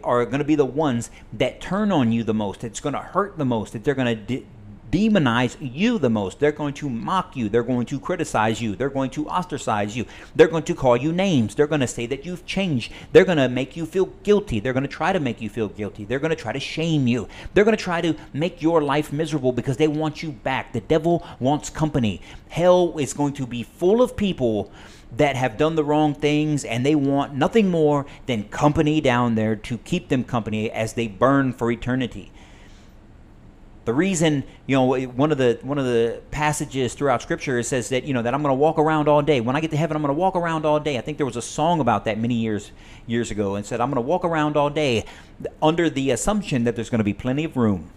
are 0.03 0.25
going 0.25 0.39
to 0.39 0.45
be 0.45 0.55
the 0.55 0.65
ones 0.65 1.11
that 1.31 1.61
turn 1.61 1.91
on 1.91 2.11
you 2.11 2.23
the 2.23 2.33
most. 2.33 2.63
It's 2.63 2.79
going 2.79 2.93
to 2.93 2.99
hurt 2.99 3.37
the 3.37 3.45
most. 3.45 3.73
That 3.73 3.83
they're 3.83 3.95
going 3.95 4.25
to 4.25 4.43
demonize 4.91 5.57
you 5.59 5.97
the 5.97 6.09
most. 6.09 6.39
They're 6.39 6.51
going 6.51 6.73
to 6.75 6.89
mock 6.89 7.35
you. 7.35 7.49
They're 7.49 7.63
going 7.63 7.85
to 7.87 7.99
criticize 7.99 8.61
you. 8.61 8.75
They're 8.75 8.89
going 8.89 9.09
to 9.11 9.27
ostracize 9.27 9.95
you. 9.95 10.05
They're 10.35 10.47
going 10.47 10.63
to 10.63 10.75
call 10.75 10.97
you 10.97 11.11
names. 11.11 11.55
They're 11.55 11.67
going 11.67 11.81
to 11.81 11.87
say 11.87 12.05
that 12.07 12.25
you've 12.25 12.45
changed. 12.45 12.91
They're 13.11 13.25
going 13.25 13.37
to 13.37 13.49
make 13.49 13.75
you 13.75 13.85
feel 13.85 14.07
guilty. 14.23 14.59
They're 14.59 14.73
going 14.73 14.83
to 14.83 14.89
try 14.89 15.13
to 15.13 15.19
make 15.19 15.41
you 15.41 15.49
feel 15.49 15.69
guilty. 15.69 16.05
They're 16.05 16.19
going 16.19 16.29
to 16.29 16.35
try 16.35 16.53
to 16.53 16.59
shame 16.59 17.07
you. 17.07 17.27
They're 17.53 17.65
going 17.65 17.77
to 17.77 17.83
try 17.83 18.01
to 18.01 18.15
make 18.33 18.61
your 18.61 18.81
life 18.81 19.11
miserable 19.11 19.51
because 19.51 19.77
they 19.77 19.87
want 19.87 20.23
you 20.23 20.31
back. 20.31 20.73
The 20.73 20.81
devil 20.81 21.25
wants 21.39 21.69
company. 21.69 22.21
Hell 22.49 22.97
is 22.97 23.13
going 23.13 23.33
to 23.33 23.47
be 23.47 23.63
full 23.63 24.01
of 24.01 24.15
people 24.15 24.71
that 25.15 25.35
have 25.35 25.57
done 25.57 25.75
the 25.75 25.83
wrong 25.83 26.13
things 26.13 26.65
and 26.65 26.85
they 26.85 26.95
want 26.95 27.33
nothing 27.33 27.69
more 27.69 28.05
than 28.25 28.43
company 28.45 28.99
down 28.99 29.35
there 29.35 29.55
to 29.55 29.77
keep 29.79 30.09
them 30.09 30.23
company 30.23 30.69
as 30.71 30.93
they 30.93 31.07
burn 31.07 31.53
for 31.53 31.71
eternity. 31.71 32.31
The 33.87 33.93
reason, 33.93 34.43
you 34.65 34.75
know, 34.75 34.83
one 34.83 35.31
of 35.31 35.37
the 35.37 35.59
one 35.61 35.77
of 35.77 35.85
the 35.85 36.19
passages 36.29 36.93
throughout 36.93 37.21
Scripture 37.21 37.63
says 37.63 37.87
that 37.87 38.03
you 38.03 38.13
know 38.13 38.21
that 38.21 38.33
I'm 38.33 38.41
going 38.41 38.51
to 38.51 38.59
walk 38.59 38.77
around 38.77 39.07
all 39.07 39.21
day. 39.21 39.39
When 39.39 39.55
I 39.55 39.61
get 39.61 39.71
to 39.71 39.77
heaven, 39.77 39.95
I'm 39.95 40.03
going 40.03 40.13
to 40.13 40.19
walk 40.19 40.35
around 40.35 40.65
all 40.65 40.77
day. 40.77 40.97
I 40.97 41.01
think 41.01 41.15
there 41.15 41.25
was 41.25 41.37
a 41.37 41.41
song 41.41 41.79
about 41.79 42.03
that 42.03 42.19
many 42.19 42.33
years 42.33 42.73
years 43.05 43.31
ago, 43.31 43.55
and 43.55 43.65
said 43.65 43.79
I'm 43.79 43.89
going 43.89 43.95
to 43.95 44.01
walk 44.01 44.25
around 44.25 44.57
all 44.57 44.69
day, 44.69 45.05
under 45.61 45.89
the 45.89 46.11
assumption 46.11 46.65
that 46.65 46.75
there's 46.75 46.89
going 46.89 46.99
to 46.99 47.05
be 47.05 47.13
plenty 47.13 47.45
of 47.45 47.55
room. 47.55 47.89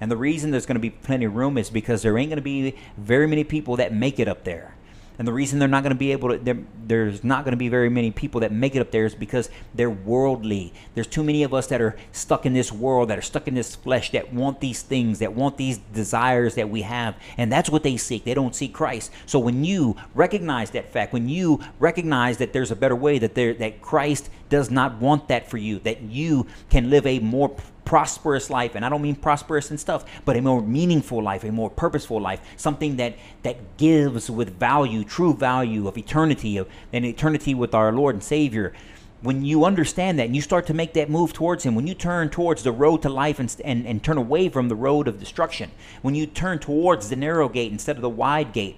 And 0.00 0.10
the 0.10 0.16
reason 0.16 0.50
there's 0.50 0.66
going 0.66 0.74
to 0.74 0.80
be 0.80 0.90
plenty 0.90 1.26
of 1.26 1.36
room 1.36 1.56
is 1.56 1.70
because 1.70 2.02
there 2.02 2.18
ain't 2.18 2.30
going 2.30 2.38
to 2.38 2.42
be 2.42 2.74
very 2.96 3.28
many 3.28 3.44
people 3.44 3.76
that 3.76 3.94
make 3.94 4.18
it 4.18 4.26
up 4.26 4.42
there. 4.42 4.74
And 5.18 5.26
the 5.26 5.32
reason 5.32 5.58
they're 5.58 5.68
not 5.68 5.82
going 5.82 5.92
to 5.92 5.98
be 5.98 6.12
able 6.12 6.38
to, 6.38 6.64
there's 6.86 7.24
not 7.24 7.44
going 7.44 7.52
to 7.52 7.58
be 7.58 7.68
very 7.68 7.88
many 7.88 8.12
people 8.12 8.40
that 8.40 8.52
make 8.52 8.76
it 8.76 8.80
up 8.80 8.92
there 8.92 9.04
is 9.04 9.16
because 9.16 9.50
they're 9.74 9.90
worldly. 9.90 10.72
There's 10.94 11.08
too 11.08 11.24
many 11.24 11.42
of 11.42 11.52
us 11.52 11.66
that 11.66 11.80
are 11.80 11.96
stuck 12.12 12.46
in 12.46 12.54
this 12.54 12.70
world, 12.72 13.10
that 13.10 13.18
are 13.18 13.22
stuck 13.22 13.48
in 13.48 13.54
this 13.54 13.74
flesh, 13.74 14.12
that 14.12 14.32
want 14.32 14.60
these 14.60 14.82
things, 14.82 15.18
that 15.18 15.32
want 15.32 15.56
these 15.56 15.78
desires 15.78 16.54
that 16.54 16.70
we 16.70 16.82
have. 16.82 17.16
And 17.36 17.50
that's 17.50 17.68
what 17.68 17.82
they 17.82 17.96
seek. 17.96 18.24
They 18.24 18.34
don't 18.34 18.54
seek 18.54 18.72
Christ. 18.72 19.10
So 19.26 19.40
when 19.40 19.64
you 19.64 19.96
recognize 20.14 20.70
that 20.70 20.92
fact, 20.92 21.12
when 21.12 21.28
you 21.28 21.60
recognize 21.80 22.38
that 22.38 22.52
there's 22.52 22.70
a 22.70 22.76
better 22.76 22.96
way, 22.96 23.18
that 23.18 23.34
there, 23.34 23.54
that 23.54 23.82
Christ 23.82 24.30
does 24.48 24.70
not 24.70 25.00
want 25.00 25.28
that 25.28 25.50
for 25.50 25.58
you, 25.58 25.80
that 25.80 26.02
you 26.02 26.46
can 26.70 26.90
live 26.90 27.06
a 27.06 27.18
more 27.18 27.54
prosperous 27.88 28.50
life, 28.50 28.74
and 28.74 28.84
I 28.84 28.90
don't 28.90 29.00
mean 29.00 29.16
prosperous 29.16 29.70
and 29.70 29.80
stuff, 29.80 30.04
but 30.26 30.36
a 30.36 30.42
more 30.42 30.60
meaningful 30.60 31.22
life, 31.22 31.42
a 31.42 31.50
more 31.50 31.70
purposeful 31.70 32.20
life, 32.20 32.38
something 32.58 32.96
that 32.96 33.14
that 33.44 33.78
gives 33.78 34.30
with 34.30 34.58
value, 34.58 35.04
true 35.04 35.32
value 35.32 35.88
of 35.88 35.96
eternity, 35.96 36.58
of 36.58 36.68
an 36.92 37.06
eternity 37.06 37.54
with 37.54 37.74
our 37.74 37.90
Lord 37.90 38.14
and 38.14 38.22
Savior. 38.22 38.74
When 39.22 39.42
you 39.42 39.64
understand 39.64 40.18
that 40.18 40.26
and 40.26 40.36
you 40.36 40.42
start 40.42 40.66
to 40.66 40.74
make 40.74 40.92
that 40.92 41.08
move 41.08 41.32
towards 41.32 41.64
Him, 41.64 41.74
when 41.74 41.86
you 41.86 41.94
turn 41.94 42.28
towards 42.28 42.62
the 42.62 42.72
road 42.72 43.00
to 43.02 43.08
life 43.08 43.38
and, 43.38 43.56
and, 43.64 43.86
and 43.86 44.04
turn 44.04 44.18
away 44.18 44.50
from 44.50 44.68
the 44.68 44.76
road 44.76 45.08
of 45.08 45.18
destruction, 45.18 45.70
when 46.02 46.14
you 46.14 46.26
turn 46.26 46.58
towards 46.58 47.08
the 47.08 47.16
narrow 47.16 47.48
gate 47.48 47.72
instead 47.72 47.96
of 47.96 48.02
the 48.02 48.10
wide 48.10 48.52
gate, 48.52 48.76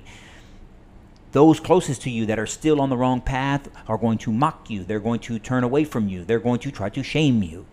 those 1.32 1.58
closest 1.58 2.02
to 2.02 2.10
you 2.10 2.26
that 2.26 2.38
are 2.38 2.46
still 2.46 2.80
on 2.80 2.90
the 2.90 2.96
wrong 2.96 3.20
path 3.20 3.68
are 3.88 3.98
going 3.98 4.18
to 4.18 4.32
mock 4.32 4.70
you. 4.70 4.84
They're 4.84 5.00
going 5.00 5.20
to 5.20 5.40
turn 5.40 5.64
away 5.64 5.84
from 5.84 6.08
you. 6.08 6.24
They're 6.24 6.38
going 6.38 6.60
to 6.60 6.70
try 6.70 6.90
to 6.90 7.02
shame 7.02 7.42
you. 7.42 7.66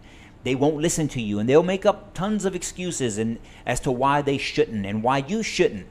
They 0.48 0.56
won't 0.56 0.78
listen 0.78 1.10
to 1.10 1.22
you 1.22 1.40
and 1.40 1.50
they'll 1.50 1.62
make 1.62 1.86
up 1.86 2.14
tons 2.14 2.46
of 2.46 2.56
excuses 2.56 3.18
and 3.18 3.38
as 3.66 3.82
to 3.82 3.92
why 3.92 4.22
they 4.22 4.38
shouldn't 4.38 4.86
and 4.86 5.04
why 5.04 5.18
you 5.18 5.44
shouldn't. 5.44 5.88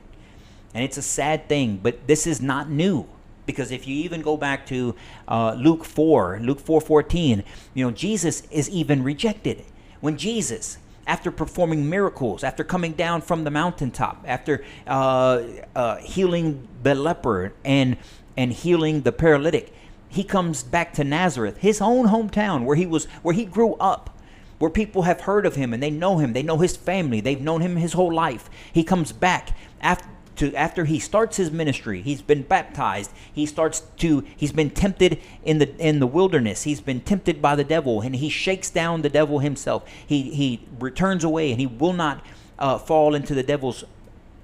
And 0.72 0.82
it's 0.82 0.96
a 0.96 1.02
sad 1.02 1.46
thing, 1.46 1.78
but 1.82 2.06
this 2.06 2.26
is 2.26 2.40
not 2.40 2.70
new. 2.70 3.06
Because 3.44 3.70
if 3.70 3.86
you 3.86 3.96
even 3.96 4.22
go 4.22 4.38
back 4.38 4.64
to 4.68 4.94
uh, 5.28 5.52
Luke 5.58 5.84
4, 5.84 6.38
Luke 6.40 6.58
4 6.58 6.80
14, 6.80 7.44
you 7.74 7.84
know, 7.84 7.90
Jesus 7.90 8.44
is 8.50 8.70
even 8.70 9.02
rejected. 9.02 9.62
When 10.00 10.16
Jesus, 10.16 10.78
after 11.06 11.30
performing 11.30 11.90
miracles, 11.90 12.42
after 12.42 12.64
coming 12.64 12.92
down 12.92 13.20
from 13.20 13.44
the 13.44 13.50
mountaintop, 13.50 14.24
after 14.26 14.64
uh, 14.86 15.42
uh, 15.74 15.96
healing 15.96 16.66
the 16.82 16.94
leper 16.94 17.52
and 17.62 17.98
and 18.38 18.54
healing 18.54 19.02
the 19.02 19.12
paralytic, 19.12 19.74
he 20.08 20.24
comes 20.24 20.62
back 20.62 20.94
to 20.94 21.04
Nazareth, 21.04 21.58
his 21.58 21.82
own 21.82 22.06
hometown, 22.06 22.64
where 22.64 22.76
he 22.76 22.86
was, 22.86 23.04
where 23.22 23.34
he 23.34 23.44
grew 23.44 23.74
up, 23.74 24.15
where 24.58 24.70
people 24.70 25.02
have 25.02 25.22
heard 25.22 25.46
of 25.46 25.56
him 25.56 25.72
and 25.72 25.82
they 25.82 25.90
know 25.90 26.18
him, 26.18 26.32
they 26.32 26.42
know 26.42 26.58
his 26.58 26.76
family, 26.76 27.20
they've 27.20 27.40
known 27.40 27.60
him 27.60 27.76
his 27.76 27.92
whole 27.92 28.12
life. 28.12 28.48
He 28.72 28.84
comes 28.84 29.12
back 29.12 29.56
after 29.80 30.08
to 30.36 30.54
after 30.54 30.84
he 30.84 30.98
starts 30.98 31.38
his 31.38 31.50
ministry 31.50 32.02
he's 32.02 32.22
been 32.22 32.42
baptized 32.42 33.10
he 33.32 33.46
starts 33.46 33.82
to 33.96 34.22
he's 34.36 34.52
been 34.52 34.70
tempted 34.70 35.18
in 35.44 35.58
the 35.58 35.76
in 35.78 35.98
the 35.98 36.06
wilderness 36.06 36.62
he's 36.62 36.80
been 36.80 37.00
tempted 37.00 37.42
by 37.42 37.56
the 37.56 37.64
devil 37.64 38.00
and 38.00 38.16
he 38.16 38.28
shakes 38.28 38.70
down 38.70 39.02
the 39.02 39.08
devil 39.08 39.40
himself 39.40 39.88
he 40.06 40.34
he 40.34 40.60
returns 40.78 41.24
away 41.24 41.50
and 41.50 41.60
he 41.60 41.66
will 41.66 41.92
not 41.92 42.24
uh, 42.58 42.78
fall 42.78 43.14
into 43.14 43.34
the 43.34 43.42
devil's 43.42 43.84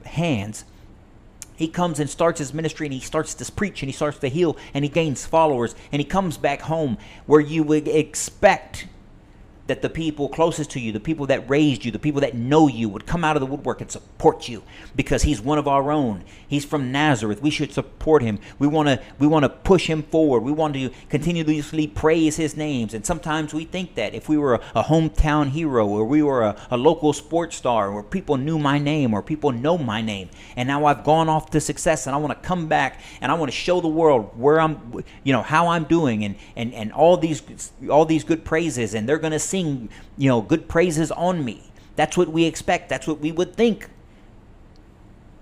hands 0.04 0.64
he 1.56 1.68
comes 1.68 2.00
and 2.00 2.08
starts 2.08 2.38
his 2.38 2.52
ministry 2.52 2.86
and 2.86 2.94
he 2.94 3.00
starts 3.00 3.34
to 3.34 3.52
preach 3.52 3.82
and 3.82 3.88
he 3.88 3.92
starts 3.92 4.18
to 4.18 4.28
heal 4.28 4.56
and 4.74 4.84
he 4.84 4.88
gains 4.88 5.24
followers 5.26 5.74
and 5.92 6.00
he 6.00 6.04
comes 6.04 6.36
back 6.36 6.62
home 6.62 6.96
where 7.26 7.40
you 7.40 7.62
would 7.62 7.86
expect 7.86 8.86
that 9.66 9.82
the 9.82 9.88
people 9.88 10.28
closest 10.28 10.70
to 10.72 10.80
you, 10.80 10.92
the 10.92 11.00
people 11.00 11.26
that 11.26 11.48
raised 11.48 11.84
you, 11.84 11.90
the 11.90 11.98
people 11.98 12.20
that 12.20 12.34
know 12.34 12.66
you 12.66 12.88
would 12.88 13.06
come 13.06 13.24
out 13.24 13.36
of 13.36 13.40
the 13.40 13.46
woodwork 13.46 13.80
and 13.80 13.90
support 13.90 14.48
you 14.48 14.62
because 14.96 15.22
he's 15.22 15.40
one 15.40 15.58
of 15.58 15.68
our 15.68 15.92
own. 15.92 16.24
He's 16.48 16.64
from 16.64 16.90
Nazareth. 16.90 17.40
We 17.40 17.50
should 17.50 17.72
support 17.72 18.22
him. 18.22 18.38
We 18.58 18.66
want 18.66 18.88
to 18.88 19.00
we 19.18 19.26
want 19.26 19.44
to 19.44 19.48
push 19.48 19.86
him 19.86 20.02
forward. 20.02 20.40
We 20.40 20.52
want 20.52 20.74
to 20.74 20.90
continuously 21.08 21.86
praise 21.86 22.36
his 22.36 22.56
names. 22.56 22.92
And 22.92 23.06
sometimes 23.06 23.54
we 23.54 23.64
think 23.64 23.94
that 23.94 24.14
if 24.14 24.28
we 24.28 24.36
were 24.36 24.54
a, 24.54 24.60
a 24.74 24.82
hometown 24.82 25.48
hero 25.50 25.86
or 25.86 26.04
we 26.04 26.22
were 26.22 26.42
a, 26.42 26.56
a 26.70 26.76
local 26.76 27.12
sports 27.12 27.56
star 27.56 27.90
or 27.90 28.02
people 28.02 28.36
knew 28.36 28.58
my 28.58 28.78
name 28.78 29.14
or 29.14 29.22
people 29.22 29.52
know 29.52 29.78
my 29.78 30.02
name 30.02 30.28
and 30.56 30.66
now 30.66 30.84
I've 30.86 31.04
gone 31.04 31.28
off 31.28 31.50
to 31.50 31.60
success 31.60 32.06
and 32.06 32.14
I 32.14 32.18
want 32.18 32.32
to 32.32 32.46
come 32.46 32.66
back 32.66 33.00
and 33.20 33.30
I 33.30 33.34
want 33.36 33.50
to 33.50 33.56
show 33.56 33.80
the 33.80 33.88
world 33.88 34.36
where 34.36 34.60
I'm 34.60 35.04
you 35.22 35.32
know 35.32 35.42
how 35.42 35.68
I'm 35.68 35.84
doing 35.84 36.24
and 36.24 36.34
and 36.56 36.74
and 36.74 36.92
all 36.92 37.16
these 37.16 37.42
all 37.88 38.04
these 38.04 38.24
good 38.24 38.44
praises 38.44 38.94
and 38.94 39.08
they're 39.08 39.18
going 39.18 39.32
to 39.32 39.38
sing 39.38 39.61
sing, 39.62 39.88
you 40.16 40.28
know, 40.28 40.40
good 40.40 40.68
praises 40.68 41.10
on 41.12 41.44
me. 41.44 41.70
That's 41.96 42.16
what 42.16 42.28
we 42.28 42.44
expect. 42.44 42.88
That's 42.88 43.06
what 43.06 43.20
we 43.20 43.32
would 43.32 43.54
think. 43.54 43.88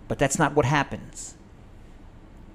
But 0.08 0.18
that's 0.18 0.38
not 0.38 0.54
what 0.54 0.66
happens. 0.66 1.34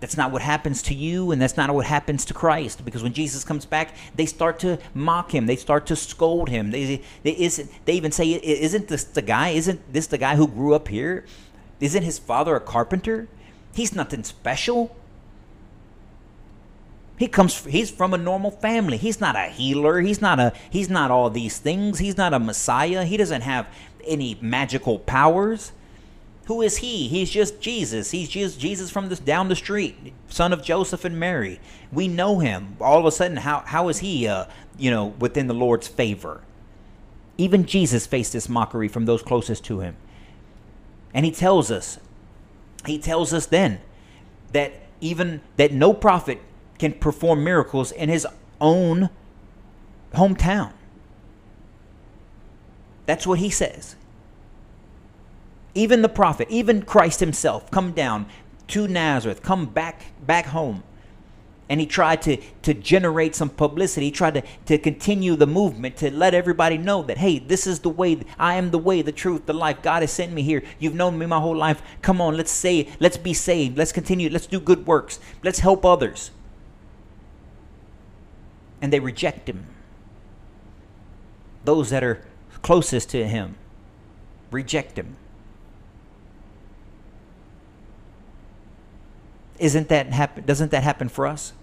That's 0.02 0.18
not 0.18 0.32
what 0.32 0.42
happens 0.42 0.82
to 0.84 0.94
you, 0.94 1.32
and 1.32 1.42
that's 1.42 1.56
not 1.56 1.74
what 1.74 1.86
happens 1.86 2.26
to 2.26 2.34
Christ. 2.34 2.84
Because 2.84 3.02
when 3.02 3.14
Jesus 3.14 3.44
comes 3.44 3.66
back, 3.66 3.96
they 4.14 4.26
start 4.26 4.60
to 4.60 4.78
mock 4.94 5.34
him. 5.34 5.46
They 5.46 5.56
start 5.56 5.86
to 5.88 5.96
scold 5.96 6.50
him. 6.50 6.72
They, 6.72 7.02
they, 7.24 7.38
isn't, 7.38 7.72
they 7.86 7.94
even 7.94 8.12
say, 8.12 8.32
Isn't 8.32 8.90
this 8.90 9.06
the 9.06 9.22
guy? 9.22 9.50
Isn't 9.50 9.82
this 9.92 10.08
the 10.08 10.18
guy 10.18 10.36
who 10.36 10.48
grew 10.48 10.74
up 10.76 10.90
here? 10.90 11.26
Isn't 11.80 12.04
his 12.04 12.20
father 12.20 12.56
a 12.56 12.60
carpenter? 12.60 13.28
He's 13.74 13.96
nothing 13.96 14.24
special. 14.24 14.96
He 17.18 17.28
comes 17.28 17.64
he's 17.66 17.90
from 17.90 18.14
a 18.14 18.18
normal 18.18 18.52
family. 18.52 18.98
He's 18.98 19.22
not 19.22 19.36
a 19.36 19.48
healer. 19.48 20.02
He's 20.02 20.22
not 20.22 20.40
a 20.40 20.54
he's 20.70 20.90
not 20.90 21.12
all 21.12 21.30
these 21.30 21.60
things. 21.60 22.00
He's 22.00 22.18
not 22.18 22.34
a 22.34 22.40
messiah. 22.40 23.06
He 23.06 23.18
doesn't 23.18 23.42
have 23.42 23.68
any 24.06 24.38
magical 24.42 25.00
powers. 25.00 25.72
Who 26.48 26.62
is 26.62 26.78
he? 26.78 27.08
He's 27.08 27.32
just 27.32 27.60
Jesus. 27.60 28.12
He's 28.12 28.30
just 28.30 28.60
Jesus 28.60 28.92
from 28.92 29.10
this 29.10 29.20
down 29.20 29.50
the 29.50 29.56
street, 29.56 30.14
son 30.28 30.54
of 30.54 30.62
Joseph 30.62 31.04
and 31.04 31.20
Mary. 31.20 31.60
We 31.92 32.08
know 32.08 32.40
him. 32.40 32.78
All 32.80 33.00
of 33.00 33.06
a 33.06 33.12
sudden, 33.12 33.38
how 33.38 33.62
how 33.66 33.88
is 33.88 34.00
he 34.00 34.28
uh, 34.28 34.46
you 34.78 34.92
know, 34.92 35.08
within 35.20 35.48
the 35.48 35.54
Lord's 35.54 35.88
favor? 35.88 36.42
Even 37.38 37.66
Jesus 37.66 38.06
faced 38.06 38.34
this 38.34 38.48
mockery 38.48 38.88
from 38.88 39.06
those 39.06 39.22
closest 39.22 39.64
to 39.66 39.80
him. 39.80 39.96
And 41.14 41.26
he 41.26 41.32
tells 41.32 41.72
us, 41.72 42.00
he 42.86 42.98
tells 42.98 43.34
us 43.34 43.46
then 43.46 43.82
that 44.52 44.74
even 45.02 45.42
that 45.58 45.72
no 45.72 45.94
prophet 45.94 46.40
can 46.77 46.94
perform 46.94 47.44
miracles 47.44 47.91
in 47.91 48.10
his 48.10 48.27
own 48.60 49.10
hometown. 50.13 50.72
That's 53.05 53.27
what 53.27 53.39
he 53.39 53.50
says. 53.50 53.96
Even 55.74 56.01
the 56.01 56.10
prophet, 56.10 56.48
even 56.50 56.82
Christ 56.82 57.20
himself, 57.20 57.70
come 57.70 57.91
down 57.91 58.25
to 58.70 58.88
Nazareth, 58.88 59.44
come 59.44 59.65
back 59.67 60.13
back 60.25 60.48
home. 60.48 60.84
And 61.67 61.79
he 61.79 61.88
tried 61.88 62.22
to, 62.24 62.38
to 62.62 62.75
generate 62.75 63.34
some 63.34 63.50
publicity. 63.50 64.05
He 64.05 64.12
tried 64.12 64.36
to, 64.36 64.44
to 64.67 64.77
continue 64.77 65.36
the 65.36 65.48
movement, 65.48 65.98
to 65.98 66.12
let 66.12 66.36
everybody 66.36 66.77
know 66.77 67.01
that, 67.01 67.17
hey, 67.17 67.39
this 67.39 67.65
is 67.65 67.79
the 67.79 67.89
way. 67.89 68.22
I 68.38 68.53
am 68.55 68.70
the 68.70 68.77
way, 68.77 69.01
the 69.01 69.12
truth, 69.12 69.48
the 69.48 69.53
life. 69.53 69.82
God 69.82 70.03
has 70.03 70.12
sent 70.12 70.32
me 70.32 70.44
here. 70.44 70.62
You've 70.77 70.94
known 70.94 71.17
me 71.17 71.25
my 71.25 71.39
whole 71.39 71.55
life. 71.55 71.82
Come 72.03 72.22
on, 72.22 72.38
let's 72.38 72.51
say, 72.51 72.88
let's 73.00 73.17
be 73.17 73.34
saved. 73.34 73.79
Let's 73.79 73.91
continue. 73.91 74.29
Let's 74.29 74.46
do 74.46 74.60
good 74.60 74.86
works. 74.86 75.20
Let's 75.44 75.58
help 75.58 75.86
others 75.86 76.29
and 78.82 78.91
they 78.91 79.00
reject 79.00 79.50
him. 79.50 79.65
Those 81.63 81.89
that 81.89 82.03
are 82.03 82.24
closest 82.62 83.10
to 83.12 83.27
him 83.27 83.55
reject 84.51 84.98
him. 84.98 85.15
Isn't 89.58 89.88
that 89.89 90.08
happen 90.08 90.46
doesn't 90.46 90.72
that 90.72 90.84
happen 90.84 91.10
for 91.10 91.27
us? 91.27 91.53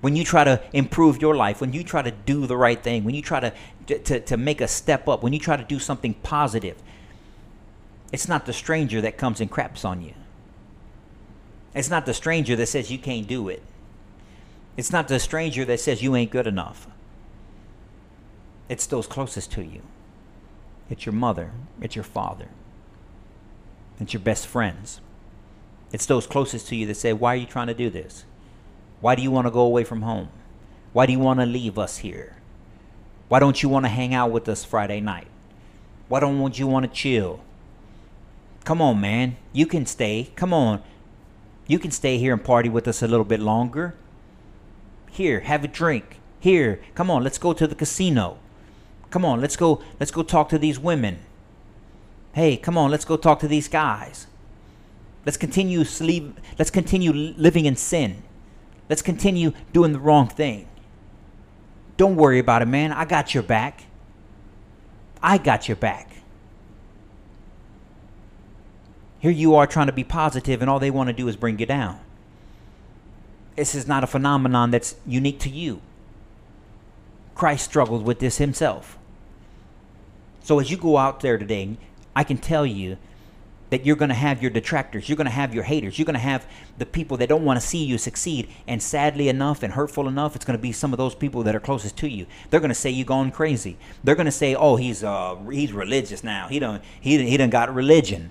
When 0.00 0.16
you 0.16 0.24
try 0.24 0.44
to 0.44 0.62
improve 0.72 1.22
your 1.22 1.34
life, 1.34 1.60
when 1.62 1.72
you 1.72 1.82
try 1.82 2.02
to 2.02 2.10
do 2.10 2.46
the 2.46 2.56
right 2.56 2.82
thing, 2.82 3.04
when 3.04 3.14
you 3.14 3.22
try 3.22 3.40
to, 3.40 3.52
to, 3.86 4.20
to 4.20 4.36
make 4.36 4.60
a 4.60 4.68
step 4.68 5.08
up, 5.08 5.22
when 5.22 5.32
you 5.32 5.38
try 5.38 5.56
to 5.56 5.64
do 5.64 5.78
something 5.78 6.12
positive, 6.22 6.76
it's 8.12 8.28
not 8.28 8.44
the 8.44 8.52
stranger 8.52 9.00
that 9.00 9.16
comes 9.16 9.40
and 9.40 9.50
craps 9.50 9.84
on 9.84 10.02
you. 10.02 10.12
It's 11.74 11.88
not 11.88 12.04
the 12.04 12.14
stranger 12.14 12.54
that 12.54 12.66
says 12.66 12.90
you 12.90 12.98
can't 12.98 13.26
do 13.26 13.48
it. 13.48 13.62
It's 14.76 14.92
not 14.92 15.08
the 15.08 15.18
stranger 15.18 15.64
that 15.64 15.80
says 15.80 16.02
you 16.02 16.16
ain't 16.16 16.30
good 16.30 16.46
enough. 16.46 16.86
It's 18.68 18.86
those 18.86 19.06
closest 19.06 19.52
to 19.52 19.62
you. 19.62 19.82
It's 20.90 21.06
your 21.06 21.12
mother. 21.12 21.52
It's 21.80 21.94
your 21.94 22.04
father. 22.04 22.48
It's 24.00 24.12
your 24.12 24.20
best 24.20 24.46
friends. 24.46 25.00
It's 25.92 26.06
those 26.06 26.26
closest 26.26 26.68
to 26.68 26.76
you 26.76 26.86
that 26.86 26.96
say, 26.96 27.12
Why 27.12 27.34
are 27.34 27.36
you 27.36 27.46
trying 27.46 27.68
to 27.68 27.74
do 27.74 27.88
this? 27.88 28.24
Why 29.00 29.14
do 29.14 29.22
you 29.22 29.30
want 29.30 29.46
to 29.46 29.50
go 29.50 29.60
away 29.60 29.84
from 29.84 30.02
home? 30.02 30.28
Why 30.92 31.06
do 31.06 31.12
you 31.12 31.18
want 31.18 31.40
to 31.40 31.46
leave 31.46 31.78
us 31.78 31.98
here? 31.98 32.36
Why 33.28 33.38
don't 33.38 33.62
you 33.62 33.68
want 33.68 33.84
to 33.84 33.90
hang 33.90 34.14
out 34.14 34.30
with 34.30 34.48
us 34.48 34.64
Friday 34.64 35.00
night? 35.00 35.28
Why 36.08 36.20
don't 36.20 36.58
you 36.58 36.66
want 36.66 36.84
to 36.84 36.90
chill? 36.90 37.40
Come 38.64 38.80
on, 38.80 39.00
man. 39.00 39.36
You 39.52 39.66
can 39.66 39.86
stay. 39.86 40.30
Come 40.36 40.52
on. 40.52 40.82
You 41.66 41.78
can 41.78 41.90
stay 41.90 42.18
here 42.18 42.32
and 42.32 42.42
party 42.42 42.68
with 42.68 42.88
us 42.88 43.02
a 43.02 43.08
little 43.08 43.24
bit 43.24 43.40
longer. 43.40 43.94
Here, 45.14 45.40
have 45.40 45.62
a 45.62 45.68
drink. 45.68 46.18
Here, 46.40 46.80
come 46.96 47.08
on, 47.08 47.22
let's 47.22 47.38
go 47.38 47.52
to 47.52 47.68
the 47.68 47.76
casino. 47.76 48.36
Come 49.10 49.24
on, 49.24 49.40
let's 49.40 49.54
go 49.54 49.80
let's 50.00 50.10
go 50.10 50.24
talk 50.24 50.48
to 50.48 50.58
these 50.58 50.76
women. 50.76 51.20
Hey, 52.32 52.56
come 52.56 52.76
on, 52.76 52.90
let's 52.90 53.04
go 53.04 53.16
talk 53.16 53.38
to 53.38 53.46
these 53.46 53.68
guys. 53.68 54.26
Let's 55.24 55.36
continue 55.36 55.84
sleep, 55.84 56.40
let's 56.58 56.72
continue 56.72 57.12
living 57.12 57.64
in 57.64 57.76
sin. 57.76 58.24
Let's 58.88 59.02
continue 59.02 59.52
doing 59.72 59.92
the 59.92 60.00
wrong 60.00 60.26
thing. 60.26 60.68
Don't 61.96 62.16
worry 62.16 62.40
about 62.40 62.62
it, 62.62 62.66
man. 62.66 62.90
I 62.90 63.04
got 63.04 63.34
your 63.34 63.44
back. 63.44 63.84
I 65.22 65.38
got 65.38 65.68
your 65.68 65.76
back. 65.76 66.10
Here 69.20 69.30
you 69.30 69.54
are 69.54 69.68
trying 69.68 69.86
to 69.86 69.92
be 69.92 70.02
positive, 70.02 70.60
and 70.60 70.68
all 70.68 70.80
they 70.80 70.90
want 70.90 71.06
to 71.06 71.12
do 71.12 71.28
is 71.28 71.36
bring 71.36 71.60
you 71.60 71.66
down 71.66 72.03
this 73.56 73.74
is 73.74 73.86
not 73.86 74.04
a 74.04 74.06
phenomenon 74.06 74.70
that's 74.70 74.96
unique 75.06 75.38
to 75.40 75.50
you. 75.50 75.80
Christ 77.34 77.64
struggled 77.64 78.04
with 78.04 78.18
this 78.20 78.38
himself. 78.38 78.98
So 80.42 80.58
as 80.58 80.70
you 80.70 80.76
go 80.76 80.98
out 80.98 81.20
there 81.20 81.38
today, 81.38 81.76
I 82.14 82.24
can 82.24 82.38
tell 82.38 82.66
you 82.66 82.98
that 83.70 83.84
you're 83.84 83.96
going 83.96 84.10
to 84.10 84.14
have 84.14 84.40
your 84.40 84.50
detractors, 84.50 85.08
you're 85.08 85.16
going 85.16 85.24
to 85.24 85.32
have 85.32 85.54
your 85.54 85.64
haters, 85.64 85.98
you're 85.98 86.06
going 86.06 86.14
to 86.14 86.20
have 86.20 86.46
the 86.78 86.86
people 86.86 87.16
that 87.16 87.28
don't 87.28 87.44
want 87.44 87.60
to 87.60 87.66
see 87.66 87.82
you 87.82 87.98
succeed. 87.98 88.48
And 88.68 88.82
sadly 88.82 89.28
enough 89.28 89.62
and 89.62 89.72
hurtful 89.72 90.06
enough, 90.06 90.36
it's 90.36 90.44
going 90.44 90.56
to 90.56 90.62
be 90.62 90.70
some 90.70 90.92
of 90.92 90.98
those 90.98 91.14
people 91.14 91.42
that 91.44 91.56
are 91.56 91.60
closest 91.60 91.96
to 91.98 92.08
you. 92.08 92.26
They're 92.50 92.60
going 92.60 92.68
to 92.68 92.74
say 92.74 92.90
you 92.90 93.04
gone 93.04 93.30
crazy. 93.32 93.76
They're 94.04 94.14
going 94.14 94.26
to 94.26 94.32
say, 94.32 94.54
"Oh, 94.54 94.76
he's 94.76 95.02
uh 95.02 95.36
he's 95.50 95.72
religious 95.72 96.22
now. 96.22 96.46
He 96.48 96.58
don't 96.58 96.82
he 97.00 97.28
he 97.28 97.36
done 97.36 97.50
got 97.50 97.74
religion." 97.74 98.30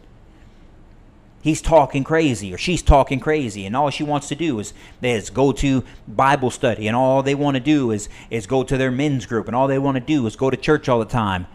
He's 1.43 1.61
talking 1.61 2.03
crazy 2.05 2.53
or 2.53 2.57
she's 2.57 2.81
talking 2.81 3.19
crazy 3.19 3.65
and 3.65 3.75
all 3.75 3.89
she 3.89 4.03
wants 4.03 4.29
to 4.29 4.35
do 4.35 4.59
is, 4.59 4.73
is 5.01 5.29
go 5.29 5.51
to 5.51 5.83
Bible 6.07 6.49
study 6.49 6.87
and 6.87 6.95
all 6.95 7.21
they 7.21 7.35
want 7.35 7.55
to 7.55 7.59
do 7.59 7.91
is 7.91 8.07
is 8.29 8.47
go 8.47 8.63
to 8.63 8.77
their 8.77 8.91
men's 8.91 9.25
group 9.25 9.47
and 9.47 9.55
all 9.55 9.67
they 9.67 9.77
want 9.77 9.95
to 9.95 10.01
do 10.01 10.25
is 10.25 10.37
go 10.37 10.49
to 10.49 10.55
church 10.55 10.87
all 10.87 10.99
the 10.99 11.05
time 11.05 11.45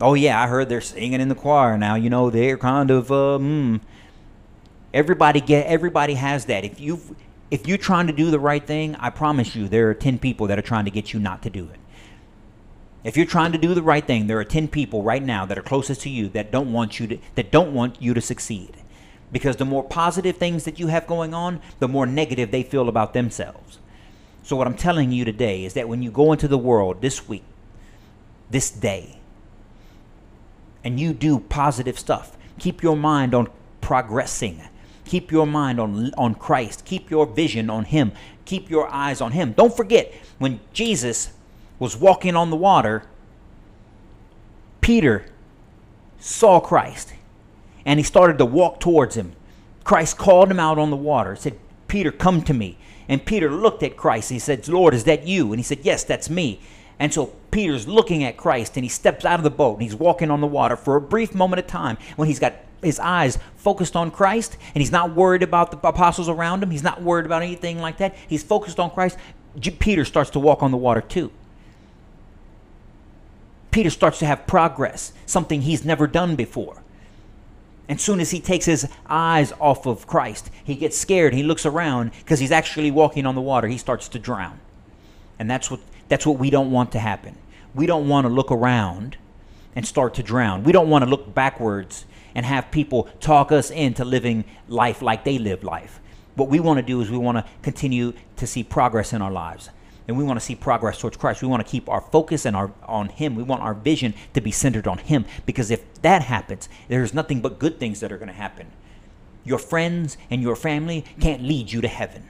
Oh 0.00 0.14
yeah, 0.14 0.40
I 0.40 0.46
heard 0.46 0.68
they're 0.68 0.80
singing 0.80 1.20
in 1.20 1.28
the 1.28 1.34
choir 1.34 1.78
now. 1.78 1.94
You 1.94 2.10
know, 2.10 2.30
they're 2.30 2.58
kind 2.58 2.90
of 2.90 3.10
um. 3.10 3.80
Everybody 4.92 5.40
get 5.40 5.66
everybody 5.66 6.14
has 6.14 6.46
that. 6.46 6.64
If 6.64 6.80
you 6.80 7.16
if 7.50 7.66
you're 7.66 7.78
trying 7.78 8.06
to 8.06 8.12
do 8.12 8.30
the 8.30 8.38
right 8.38 8.64
thing, 8.66 8.94
I 8.96 9.10
promise 9.10 9.54
you 9.54 9.68
there 9.68 9.88
are 9.88 9.94
10 9.94 10.18
people 10.18 10.46
that 10.48 10.58
are 10.58 10.62
trying 10.62 10.84
to 10.84 10.90
get 10.90 11.12
you 11.12 11.20
not 11.20 11.42
to 11.42 11.50
do 11.50 11.68
it. 11.72 11.78
If 13.04 13.16
you're 13.16 13.26
trying 13.26 13.52
to 13.52 13.58
do 13.58 13.72
the 13.72 13.82
right 13.82 14.04
thing, 14.04 14.26
there 14.26 14.38
are 14.38 14.44
10 14.44 14.68
people 14.68 15.02
right 15.02 15.22
now 15.22 15.46
that 15.46 15.56
are 15.56 15.62
closest 15.62 16.00
to 16.02 16.10
you 16.10 16.28
that 16.30 16.50
don't 16.50 16.72
want 16.72 16.98
you 16.98 17.06
to 17.06 17.18
that 17.34 17.50
don't 17.50 17.72
want 17.72 18.00
you 18.02 18.14
to 18.14 18.20
succeed. 18.20 18.76
Because 19.32 19.56
the 19.56 19.64
more 19.64 19.82
positive 19.82 20.36
things 20.36 20.64
that 20.64 20.78
you 20.78 20.86
have 20.86 21.06
going 21.06 21.34
on, 21.34 21.60
the 21.78 21.88
more 21.88 22.06
negative 22.06 22.50
they 22.50 22.62
feel 22.62 22.88
about 22.88 23.12
themselves. 23.12 23.78
So 24.42 24.54
what 24.56 24.66
I'm 24.66 24.76
telling 24.76 25.10
you 25.10 25.24
today 25.24 25.64
is 25.64 25.74
that 25.74 25.88
when 25.88 26.02
you 26.02 26.10
go 26.10 26.32
into 26.32 26.46
the 26.46 26.58
world 26.58 27.02
this 27.02 27.28
week, 27.28 27.44
this 28.50 28.70
day, 28.70 29.18
and 30.86 31.00
you 31.00 31.12
do 31.12 31.40
positive 31.40 31.98
stuff. 31.98 32.36
Keep 32.60 32.80
your 32.80 32.96
mind 32.96 33.34
on 33.34 33.48
progressing. 33.80 34.62
Keep 35.04 35.32
your 35.32 35.44
mind 35.44 35.80
on, 35.80 36.12
on 36.16 36.36
Christ. 36.36 36.84
Keep 36.84 37.10
your 37.10 37.26
vision 37.26 37.68
on 37.68 37.86
Him. 37.86 38.12
Keep 38.44 38.70
your 38.70 38.88
eyes 38.88 39.20
on 39.20 39.32
Him. 39.32 39.52
Don't 39.52 39.76
forget, 39.76 40.14
when 40.38 40.60
Jesus 40.72 41.32
was 41.80 41.96
walking 41.96 42.36
on 42.36 42.50
the 42.50 42.56
water, 42.56 43.02
Peter 44.80 45.26
saw 46.20 46.60
Christ 46.60 47.12
and 47.86 47.98
he 47.98 48.04
started 48.04 48.36
to 48.36 48.44
walk 48.44 48.80
towards 48.80 49.14
him. 49.14 49.32
Christ 49.84 50.18
called 50.18 50.50
him 50.50 50.60
out 50.60 50.78
on 50.78 50.90
the 50.90 50.96
water, 50.96 51.36
said, 51.36 51.56
Peter, 51.88 52.10
come 52.10 52.42
to 52.42 52.52
me. 52.52 52.76
And 53.08 53.24
Peter 53.24 53.50
looked 53.50 53.84
at 53.84 53.96
Christ. 53.96 54.30
He 54.30 54.40
said, 54.40 54.66
Lord, 54.68 54.92
is 54.92 55.04
that 55.04 55.26
you? 55.26 55.52
And 55.52 55.60
he 55.60 55.62
said, 55.62 55.78
Yes, 55.82 56.02
that's 56.02 56.28
me. 56.28 56.60
And 56.98 57.14
so 57.14 57.26
Peter's 57.50 57.86
looking 57.86 58.24
at 58.24 58.36
Christ 58.36 58.76
and 58.76 58.84
he 58.84 58.88
steps 58.88 59.24
out 59.24 59.38
of 59.38 59.44
the 59.44 59.50
boat 59.50 59.74
and 59.74 59.82
he's 59.82 59.94
walking 59.94 60.30
on 60.30 60.40
the 60.40 60.46
water 60.46 60.76
for 60.76 60.96
a 60.96 61.00
brief 61.00 61.34
moment 61.34 61.60
of 61.60 61.66
time 61.66 61.98
when 62.16 62.26
he's 62.26 62.38
got 62.40 62.54
his 62.82 62.98
eyes 62.98 63.38
focused 63.56 63.94
on 63.94 64.10
Christ 64.10 64.56
and 64.74 64.82
he's 64.82 64.90
not 64.90 65.14
worried 65.14 65.42
about 65.42 65.70
the 65.70 65.88
apostles 65.88 66.28
around 66.28 66.62
him. 66.62 66.70
He's 66.70 66.82
not 66.82 67.02
worried 67.02 67.26
about 67.26 67.42
anything 67.42 67.80
like 67.80 67.98
that. 67.98 68.16
He's 68.26 68.42
focused 68.42 68.80
on 68.80 68.90
Christ. 68.90 69.18
Peter 69.78 70.04
starts 70.04 70.30
to 70.30 70.40
walk 70.40 70.62
on 70.62 70.70
the 70.72 70.76
water 70.76 71.02
too. 71.02 71.30
Peter 73.70 73.90
starts 73.90 74.18
to 74.18 74.26
have 74.26 74.46
progress, 74.46 75.12
something 75.26 75.62
he's 75.62 75.84
never 75.84 76.06
done 76.06 76.34
before. 76.34 76.82
And 77.88 78.00
soon 78.00 78.20
as 78.20 78.30
he 78.30 78.40
takes 78.40 78.64
his 78.64 78.88
eyes 79.06 79.52
off 79.60 79.86
of 79.86 80.06
Christ, 80.06 80.50
he 80.64 80.74
gets 80.74 80.96
scared. 80.96 81.34
He 81.34 81.42
looks 81.42 81.64
around 81.64 82.10
because 82.18 82.40
he's 82.40 82.50
actually 82.50 82.90
walking 82.90 83.26
on 83.26 83.34
the 83.34 83.40
water. 83.40 83.68
He 83.68 83.78
starts 83.78 84.08
to 84.08 84.18
drown. 84.18 84.58
And 85.38 85.50
that's 85.50 85.70
what 85.70 85.80
that's 86.08 86.26
what 86.26 86.38
we 86.38 86.50
don't 86.50 86.70
want 86.70 86.92
to 86.92 86.98
happen. 86.98 87.36
We 87.74 87.86
don't 87.86 88.08
want 88.08 88.26
to 88.26 88.32
look 88.32 88.50
around 88.50 89.16
and 89.74 89.86
start 89.86 90.14
to 90.14 90.22
drown. 90.22 90.64
We 90.64 90.72
don't 90.72 90.88
want 90.88 91.04
to 91.04 91.10
look 91.10 91.34
backwards 91.34 92.06
and 92.34 92.46
have 92.46 92.70
people 92.70 93.04
talk 93.20 93.52
us 93.52 93.70
into 93.70 94.04
living 94.04 94.44
life 94.68 95.02
like 95.02 95.24
they 95.24 95.38
live 95.38 95.64
life. 95.64 96.00
What 96.34 96.48
we 96.48 96.60
want 96.60 96.78
to 96.78 96.82
do 96.82 97.00
is 97.00 97.10
we 97.10 97.18
want 97.18 97.38
to 97.38 97.44
continue 97.62 98.12
to 98.36 98.46
see 98.46 98.62
progress 98.62 99.12
in 99.12 99.22
our 99.22 99.30
lives. 99.30 99.70
And 100.08 100.16
we 100.16 100.24
want 100.24 100.38
to 100.38 100.44
see 100.44 100.54
progress 100.54 101.00
towards 101.00 101.16
Christ. 101.16 101.42
We 101.42 101.48
want 101.48 101.66
to 101.66 101.70
keep 101.70 101.88
our 101.88 102.00
focus 102.00 102.46
and 102.46 102.54
our 102.54 102.72
on 102.84 103.08
Him. 103.08 103.34
We 103.34 103.42
want 103.42 103.62
our 103.62 103.74
vision 103.74 104.14
to 104.34 104.40
be 104.40 104.52
centered 104.52 104.86
on 104.86 104.98
Him. 104.98 105.24
Because 105.46 105.70
if 105.70 106.00
that 106.02 106.22
happens, 106.22 106.68
there's 106.88 107.12
nothing 107.12 107.40
but 107.40 107.58
good 107.58 107.80
things 107.80 108.00
that 108.00 108.12
are 108.12 108.18
going 108.18 108.28
to 108.28 108.34
happen. 108.34 108.70
Your 109.44 109.58
friends 109.58 110.16
and 110.30 110.42
your 110.42 110.56
family 110.56 111.04
can't 111.20 111.42
lead 111.42 111.72
you 111.72 111.80
to 111.80 111.88
heaven. 111.88 112.28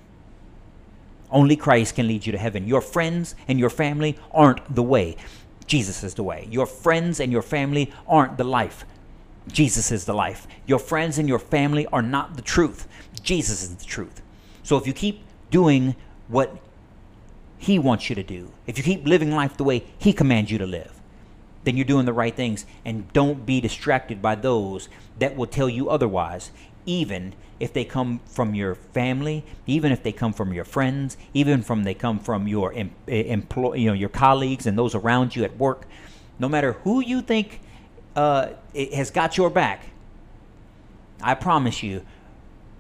Only 1.31 1.57
Christ 1.57 1.97
can 1.97 2.07
lead 2.07 2.25
you 2.25 2.33
to 2.33 2.39
heaven. 2.39 2.67
Your 2.67 2.81
friends 2.81 3.35
and 3.49 3.59
your 3.59 3.71
family 3.71 4.19
aren't 4.33 4.75
the 4.75 4.83
way. 4.83 5.17
Jesus 5.67 6.05
is 6.05 6.15
the 6.15 6.23
way. 6.23 6.47
Your 6.51 6.67
friends 6.67 7.21
and 7.21 7.33
your 7.33 7.43
family 7.43 7.93
aren't 8.07 8.39
the 8.39 8.45
life. 8.45 8.85
Jesus 9.49 9.93
is 9.93 10.05
the 10.05 10.15
life. 10.15 10.47
Your 10.67 10.79
friends 10.79 11.19
and 11.19 11.29
your 11.29 11.39
family 11.39 11.87
are 11.89 12.03
not 12.03 12.37
the 12.37 12.43
truth. 12.43 12.87
Jesus 13.23 13.63
is 13.63 13.77
the 13.77 13.85
truth. 13.85 14.23
So 14.63 14.77
if 14.77 14.87
you 14.87 14.93
keep 14.93 15.23
doing 15.51 15.97
what 16.29 16.57
He 17.59 17.79
wants 17.79 18.09
you 18.09 18.15
to 18.17 18.23
do, 18.23 18.53
if 18.67 18.79
you 18.79 18.85
keep 18.85 19.07
living 19.07 19.33
life 19.33 19.57
the 19.57 19.65
way 19.65 19.85
He 19.99 20.13
commands 20.13 20.51
you 20.51 20.59
to 20.59 20.67
live, 20.67 20.93
then 21.65 21.77
you're 21.77 21.85
doing 21.85 22.07
the 22.07 22.13
right 22.13 22.35
things. 22.35 22.65
And 22.85 23.13
don't 23.13 23.45
be 23.45 23.61
distracted 23.61 24.23
by 24.23 24.37
those 24.37 24.89
that 25.19 25.37
will 25.37 25.47
tell 25.47 25.69
you 25.69 25.91
otherwise, 25.91 26.51
even 26.85 27.35
if 27.59 27.73
they 27.73 27.85
come 27.85 28.21
from 28.27 28.55
your 28.55 28.75
family, 28.75 29.45
even 29.67 29.91
if 29.91 30.03
they 30.03 30.13
come 30.13 30.33
from 30.33 30.53
your 30.53 30.65
friends, 30.65 31.17
even 31.35 31.63
from 31.63 31.85
they 31.85 31.95
come 31.95 32.19
from 32.19 32.47
your 32.47 32.73
em- 32.75 32.95
eh, 33.09 33.23
employ, 33.23 33.75
you 33.75 33.87
know, 33.89 33.95
your 33.95 34.11
colleagues 34.11 34.67
and 34.67 34.79
those 34.79 34.95
around 34.95 35.35
you 35.35 35.43
at 35.43 35.57
work, 35.57 35.87
no 36.39 36.49
matter 36.49 36.73
who 36.85 37.01
you 37.01 37.23
think 37.23 37.61
uh, 38.15 38.51
has 38.75 39.11
got 39.11 39.37
your 39.37 39.51
back, 39.51 39.87
I 41.23 41.35
promise 41.35 41.83
you, 41.83 42.05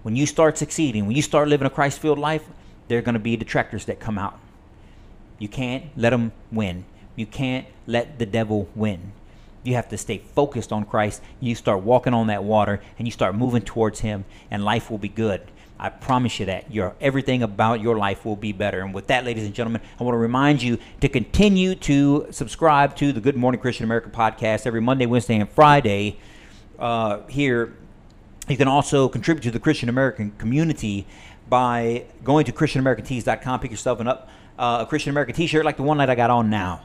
when 0.02 0.14
you 0.14 0.26
start 0.26 0.58
succeeding, 0.58 1.06
when 1.06 1.16
you 1.16 1.22
start 1.22 1.48
living 1.48 1.66
a 1.66 1.70
Christ-filled 1.70 2.18
life, 2.18 2.44
there 2.88 2.98
are 2.98 3.02
going 3.02 3.14
to 3.14 3.18
be 3.18 3.36
detractors 3.36 3.86
that 3.86 3.98
come 3.98 4.18
out. 4.18 4.38
You 5.38 5.48
can't 5.48 5.84
let 5.96 6.10
them 6.10 6.32
win. 6.50 6.84
You 7.14 7.26
can't 7.26 7.66
let 7.86 8.18
the 8.18 8.26
devil 8.26 8.68
win. 8.74 9.12
You 9.62 9.74
have 9.74 9.88
to 9.88 9.98
stay 9.98 10.18
focused 10.18 10.72
on 10.72 10.84
Christ. 10.84 11.22
You 11.40 11.54
start 11.54 11.82
walking 11.82 12.14
on 12.14 12.28
that 12.28 12.44
water 12.44 12.80
and 12.98 13.06
you 13.06 13.12
start 13.12 13.34
moving 13.34 13.62
towards 13.62 14.00
Him, 14.00 14.24
and 14.50 14.64
life 14.64 14.90
will 14.90 14.98
be 14.98 15.08
good. 15.08 15.42
I 15.78 15.90
promise 15.90 16.40
you 16.40 16.46
that 16.46 16.72
your 16.72 16.94
everything 17.00 17.42
about 17.42 17.80
your 17.80 17.98
life 17.98 18.24
will 18.24 18.36
be 18.36 18.52
better. 18.52 18.80
And 18.80 18.94
with 18.94 19.08
that, 19.08 19.24
ladies 19.24 19.44
and 19.44 19.54
gentlemen, 19.54 19.82
I 20.00 20.04
want 20.04 20.14
to 20.14 20.18
remind 20.18 20.62
you 20.62 20.78
to 21.00 21.08
continue 21.08 21.74
to 21.74 22.28
subscribe 22.30 22.96
to 22.96 23.12
the 23.12 23.20
Good 23.20 23.36
Morning 23.36 23.60
Christian 23.60 23.84
America 23.84 24.08
podcast 24.08 24.66
every 24.66 24.80
Monday, 24.80 25.04
Wednesday, 25.04 25.36
and 25.36 25.50
Friday 25.50 26.18
uh, 26.78 27.26
here. 27.28 27.76
You 28.48 28.56
can 28.56 28.68
also 28.68 29.08
contribute 29.08 29.42
to 29.42 29.50
the 29.50 29.58
Christian 29.58 29.88
American 29.88 30.30
community 30.38 31.06
by 31.48 32.04
going 32.24 32.44
to 32.46 32.52
ChristianAmericanTees.com. 32.52 33.60
Pick 33.60 33.70
yourself 33.70 34.00
an 34.00 34.08
up 34.08 34.30
uh, 34.58 34.78
a 34.80 34.86
Christian 34.86 35.10
America 35.10 35.32
T-shirt 35.32 35.64
like 35.64 35.76
the 35.76 35.82
one 35.82 35.98
that 35.98 36.10
I 36.10 36.14
got 36.14 36.30
on 36.30 36.50
now. 36.50 36.82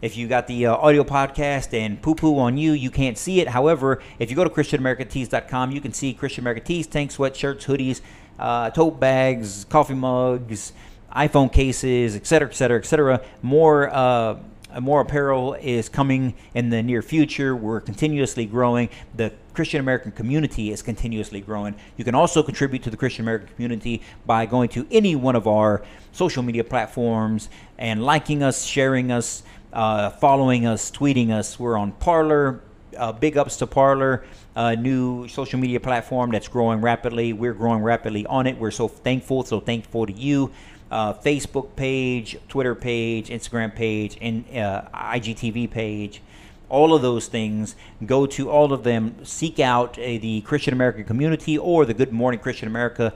If 0.00 0.16
you 0.16 0.26
got 0.26 0.48
the 0.48 0.66
uh, 0.66 0.74
audio 0.76 1.04
podcast 1.04 1.78
and 1.78 2.02
poo 2.02 2.14
poo 2.14 2.38
on 2.38 2.56
you, 2.58 2.72
you 2.72 2.90
can't 2.90 3.16
see 3.16 3.40
it. 3.40 3.48
However, 3.48 4.02
if 4.18 4.30
you 4.30 4.36
go 4.36 4.42
to 4.42 4.50
ChristianAmericanTees.com, 4.50 5.70
you 5.70 5.80
can 5.80 5.92
see 5.92 6.12
Christian 6.12 6.42
America 6.42 6.60
Tees, 6.60 6.88
tank 6.88 7.12
sweatshirts, 7.12 7.64
hoodies, 7.64 8.00
uh, 8.38 8.70
tote 8.70 8.98
bags, 8.98 9.64
coffee 9.66 9.94
mugs, 9.94 10.72
iPhone 11.14 11.52
cases, 11.52 12.16
etc., 12.16 12.48
etc., 12.48 12.78
etc. 12.78 13.20
More. 13.42 14.42
Uh, 14.72 14.80
more 14.80 15.00
apparel 15.00 15.54
is 15.54 15.88
coming 15.88 16.34
in 16.54 16.70
the 16.70 16.82
near 16.82 17.02
future. 17.02 17.54
We're 17.54 17.80
continuously 17.80 18.46
growing. 18.46 18.88
The 19.14 19.32
Christian 19.54 19.80
American 19.80 20.12
community 20.12 20.70
is 20.70 20.82
continuously 20.82 21.40
growing. 21.40 21.74
You 21.96 22.04
can 22.04 22.14
also 22.14 22.42
contribute 22.42 22.82
to 22.84 22.90
the 22.90 22.96
Christian 22.96 23.24
American 23.24 23.48
community 23.54 24.02
by 24.24 24.46
going 24.46 24.68
to 24.70 24.86
any 24.90 25.14
one 25.14 25.36
of 25.36 25.46
our 25.46 25.82
social 26.12 26.42
media 26.42 26.64
platforms 26.64 27.48
and 27.78 28.02
liking 28.02 28.42
us, 28.42 28.64
sharing 28.64 29.12
us, 29.12 29.42
uh, 29.72 30.10
following 30.10 30.66
us, 30.66 30.90
tweeting 30.90 31.30
us. 31.30 31.58
We're 31.58 31.76
on 31.76 31.92
Parler. 31.92 32.60
Uh, 32.94 33.10
big 33.10 33.38
ups 33.38 33.56
to 33.56 33.66
Parler, 33.66 34.22
a 34.54 34.76
new 34.76 35.26
social 35.26 35.58
media 35.58 35.80
platform 35.80 36.30
that's 36.30 36.46
growing 36.46 36.82
rapidly. 36.82 37.32
We're 37.32 37.54
growing 37.54 37.82
rapidly 37.82 38.26
on 38.26 38.46
it. 38.46 38.58
We're 38.58 38.70
so 38.70 38.86
thankful. 38.86 39.44
So 39.44 39.60
thankful 39.60 40.04
to 40.04 40.12
you. 40.12 40.50
Uh, 40.92 41.14
Facebook 41.14 41.74
page, 41.74 42.36
Twitter 42.50 42.74
page, 42.74 43.30
Instagram 43.30 43.74
page, 43.74 44.18
and 44.20 44.44
uh, 44.54 44.82
IGTV 44.92 45.70
page. 45.70 46.20
All 46.68 46.94
of 46.94 47.00
those 47.00 47.28
things. 47.28 47.76
Go 48.04 48.26
to 48.26 48.50
all 48.50 48.74
of 48.74 48.84
them. 48.84 49.24
Seek 49.24 49.58
out 49.58 49.98
uh, 49.98 50.02
the 50.02 50.42
Christian 50.42 50.74
American 50.74 51.04
community 51.04 51.56
or 51.56 51.86
the 51.86 51.94
Good 51.94 52.12
Morning 52.12 52.38
Christian 52.38 52.68
America 52.68 53.14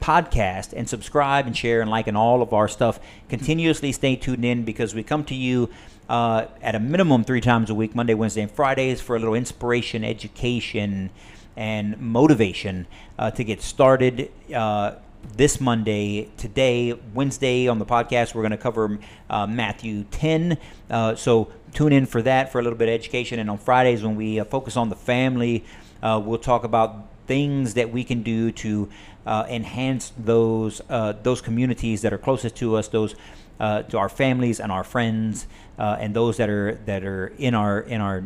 podcast 0.00 0.72
and 0.72 0.88
subscribe 0.88 1.46
and 1.46 1.56
share 1.56 1.80
and 1.80 1.90
like 1.90 2.06
and 2.06 2.16
all 2.16 2.40
of 2.40 2.52
our 2.52 2.66
stuff. 2.66 2.98
Continuously 3.28 3.92
stay 3.92 4.16
tuned 4.16 4.44
in 4.44 4.64
because 4.64 4.94
we 4.94 5.02
come 5.02 5.24
to 5.24 5.34
you 5.34 5.68
uh, 6.08 6.46
at 6.62 6.74
a 6.74 6.80
minimum 6.80 7.24
three 7.24 7.40
times 7.40 7.68
a 7.68 7.74
week 7.74 7.94
Monday, 7.94 8.14
Wednesday, 8.14 8.42
and 8.42 8.50
Fridays 8.50 9.00
for 9.00 9.16
a 9.16 9.18
little 9.18 9.34
inspiration, 9.34 10.02
education, 10.02 11.10
and 11.56 12.00
motivation 12.00 12.86
uh, 13.18 13.30
to 13.32 13.44
get 13.44 13.60
started. 13.60 14.30
Uh, 14.54 14.92
this 15.36 15.60
Monday. 15.60 16.28
Today, 16.36 16.92
Wednesday, 17.14 17.68
on 17.68 17.78
the 17.78 17.86
podcast, 17.86 18.34
we're 18.34 18.42
going 18.42 18.52
to 18.52 18.56
cover 18.56 18.98
uh, 19.30 19.46
Matthew 19.46 20.04
10. 20.04 20.58
Uh, 20.90 21.14
so 21.14 21.52
tune 21.72 21.92
in 21.92 22.06
for 22.06 22.22
that 22.22 22.50
for 22.50 22.58
a 22.58 22.62
little 22.62 22.78
bit 22.78 22.88
of 22.88 22.94
education. 22.94 23.38
And 23.38 23.50
on 23.50 23.58
Fridays, 23.58 24.02
when 24.02 24.16
we 24.16 24.40
uh, 24.40 24.44
focus 24.44 24.76
on 24.76 24.88
the 24.88 24.96
family, 24.96 25.64
uh, 26.02 26.20
we'll 26.24 26.38
talk 26.38 26.64
about 26.64 27.06
things 27.26 27.74
that 27.74 27.92
we 27.92 28.04
can 28.04 28.22
do 28.22 28.50
to 28.52 28.88
uh, 29.26 29.46
enhance 29.48 30.12
those 30.16 30.80
uh, 30.88 31.12
those 31.22 31.40
communities 31.40 32.02
that 32.02 32.12
are 32.12 32.18
closest 32.18 32.56
to 32.56 32.76
us, 32.76 32.88
those 32.88 33.14
to 33.58 33.98
our 33.98 34.08
families 34.08 34.60
and 34.60 34.72
our 34.72 34.84
friends, 34.84 35.46
and 35.76 36.14
those 36.14 36.38
that 36.38 36.48
are 36.48 36.74
that 36.86 37.04
are 37.04 37.28
in 37.38 37.54
our 37.54 37.80
in 37.80 38.00
our 38.00 38.24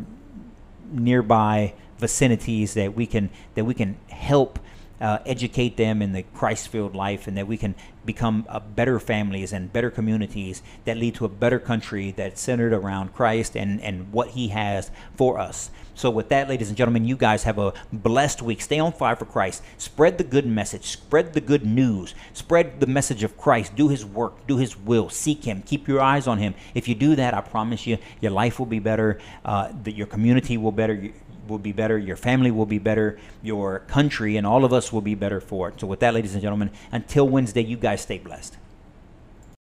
nearby 0.91 1.73
vicinities 1.97 2.73
that 2.75 2.95
we 2.95 3.05
can 3.05 3.29
that 3.55 3.65
we 3.65 3.73
can 3.73 3.97
help 4.09 4.59
uh, 5.03 5.19
educate 5.25 5.77
them 5.77 6.01
in 6.01 6.13
the 6.13 6.23
Christ-filled 6.33 6.95
life, 6.95 7.27
and 7.27 7.37
that 7.37 7.45
we 7.45 7.57
can 7.57 7.75
become 8.05 8.47
better 8.75 8.99
families 8.99 9.53
and 9.53 9.71
better 9.71 9.91
communities 9.91 10.63
that 10.85 10.97
lead 10.97 11.15
to 11.15 11.25
a 11.25 11.29
better 11.29 11.59
country 11.59 12.11
that's 12.11 12.41
centered 12.41 12.73
around 12.73 13.13
Christ 13.13 13.55
and 13.55 13.81
and 13.81 14.11
what 14.11 14.29
He 14.29 14.47
has 14.47 14.89
for 15.15 15.39
us. 15.39 15.69
So, 15.95 16.09
with 16.09 16.29
that, 16.29 16.49
ladies 16.49 16.69
and 16.69 16.77
gentlemen, 16.77 17.05
you 17.05 17.15
guys 17.15 17.43
have 17.43 17.59
a 17.59 17.73
blessed 17.91 18.41
week. 18.41 18.61
Stay 18.61 18.79
on 18.79 18.93
fire 18.93 19.15
for 19.15 19.25
Christ. 19.25 19.61
Spread 19.77 20.17
the 20.17 20.23
good 20.23 20.45
message. 20.45 20.85
Spread 20.85 21.33
the 21.33 21.41
good 21.41 21.65
news. 21.65 22.15
Spread 22.33 22.79
the 22.79 22.87
message 22.87 23.23
of 23.23 23.37
Christ. 23.37 23.75
Do 23.75 23.89
His 23.89 24.03
work. 24.03 24.47
Do 24.47 24.57
His 24.57 24.75
will. 24.75 25.09
Seek 25.09 25.43
Him. 25.43 25.61
Keep 25.61 25.87
your 25.87 26.01
eyes 26.01 26.27
on 26.27 26.39
Him. 26.39 26.55
If 26.73 26.87
you 26.87 26.95
do 26.95 27.15
that, 27.15 27.33
I 27.33 27.41
promise 27.41 27.85
you, 27.85 27.97
your 28.21 28.31
life 28.31 28.57
will 28.57 28.65
be 28.65 28.79
better. 28.79 29.19
Uh, 29.45 29.71
that 29.83 29.93
your 29.93 30.07
community 30.07 30.57
will 30.57 30.71
better 30.71 31.11
will 31.47 31.59
be 31.59 31.71
better, 31.71 31.97
your 31.97 32.15
family 32.15 32.51
will 32.51 32.65
be 32.65 32.79
better, 32.79 33.17
your 33.41 33.79
country 33.79 34.37
and 34.37 34.45
all 34.47 34.65
of 34.65 34.73
us 34.73 34.91
will 34.91 35.01
be 35.01 35.15
better 35.15 35.41
for 35.41 35.69
it. 35.69 35.79
So, 35.79 35.87
with 35.87 35.99
that, 35.99 36.13
ladies 36.13 36.33
and 36.33 36.41
gentlemen, 36.41 36.71
until 36.91 37.27
Wednesday, 37.27 37.63
you 37.63 37.77
guys 37.77 38.01
stay 38.01 38.17
blessed. 38.17 38.57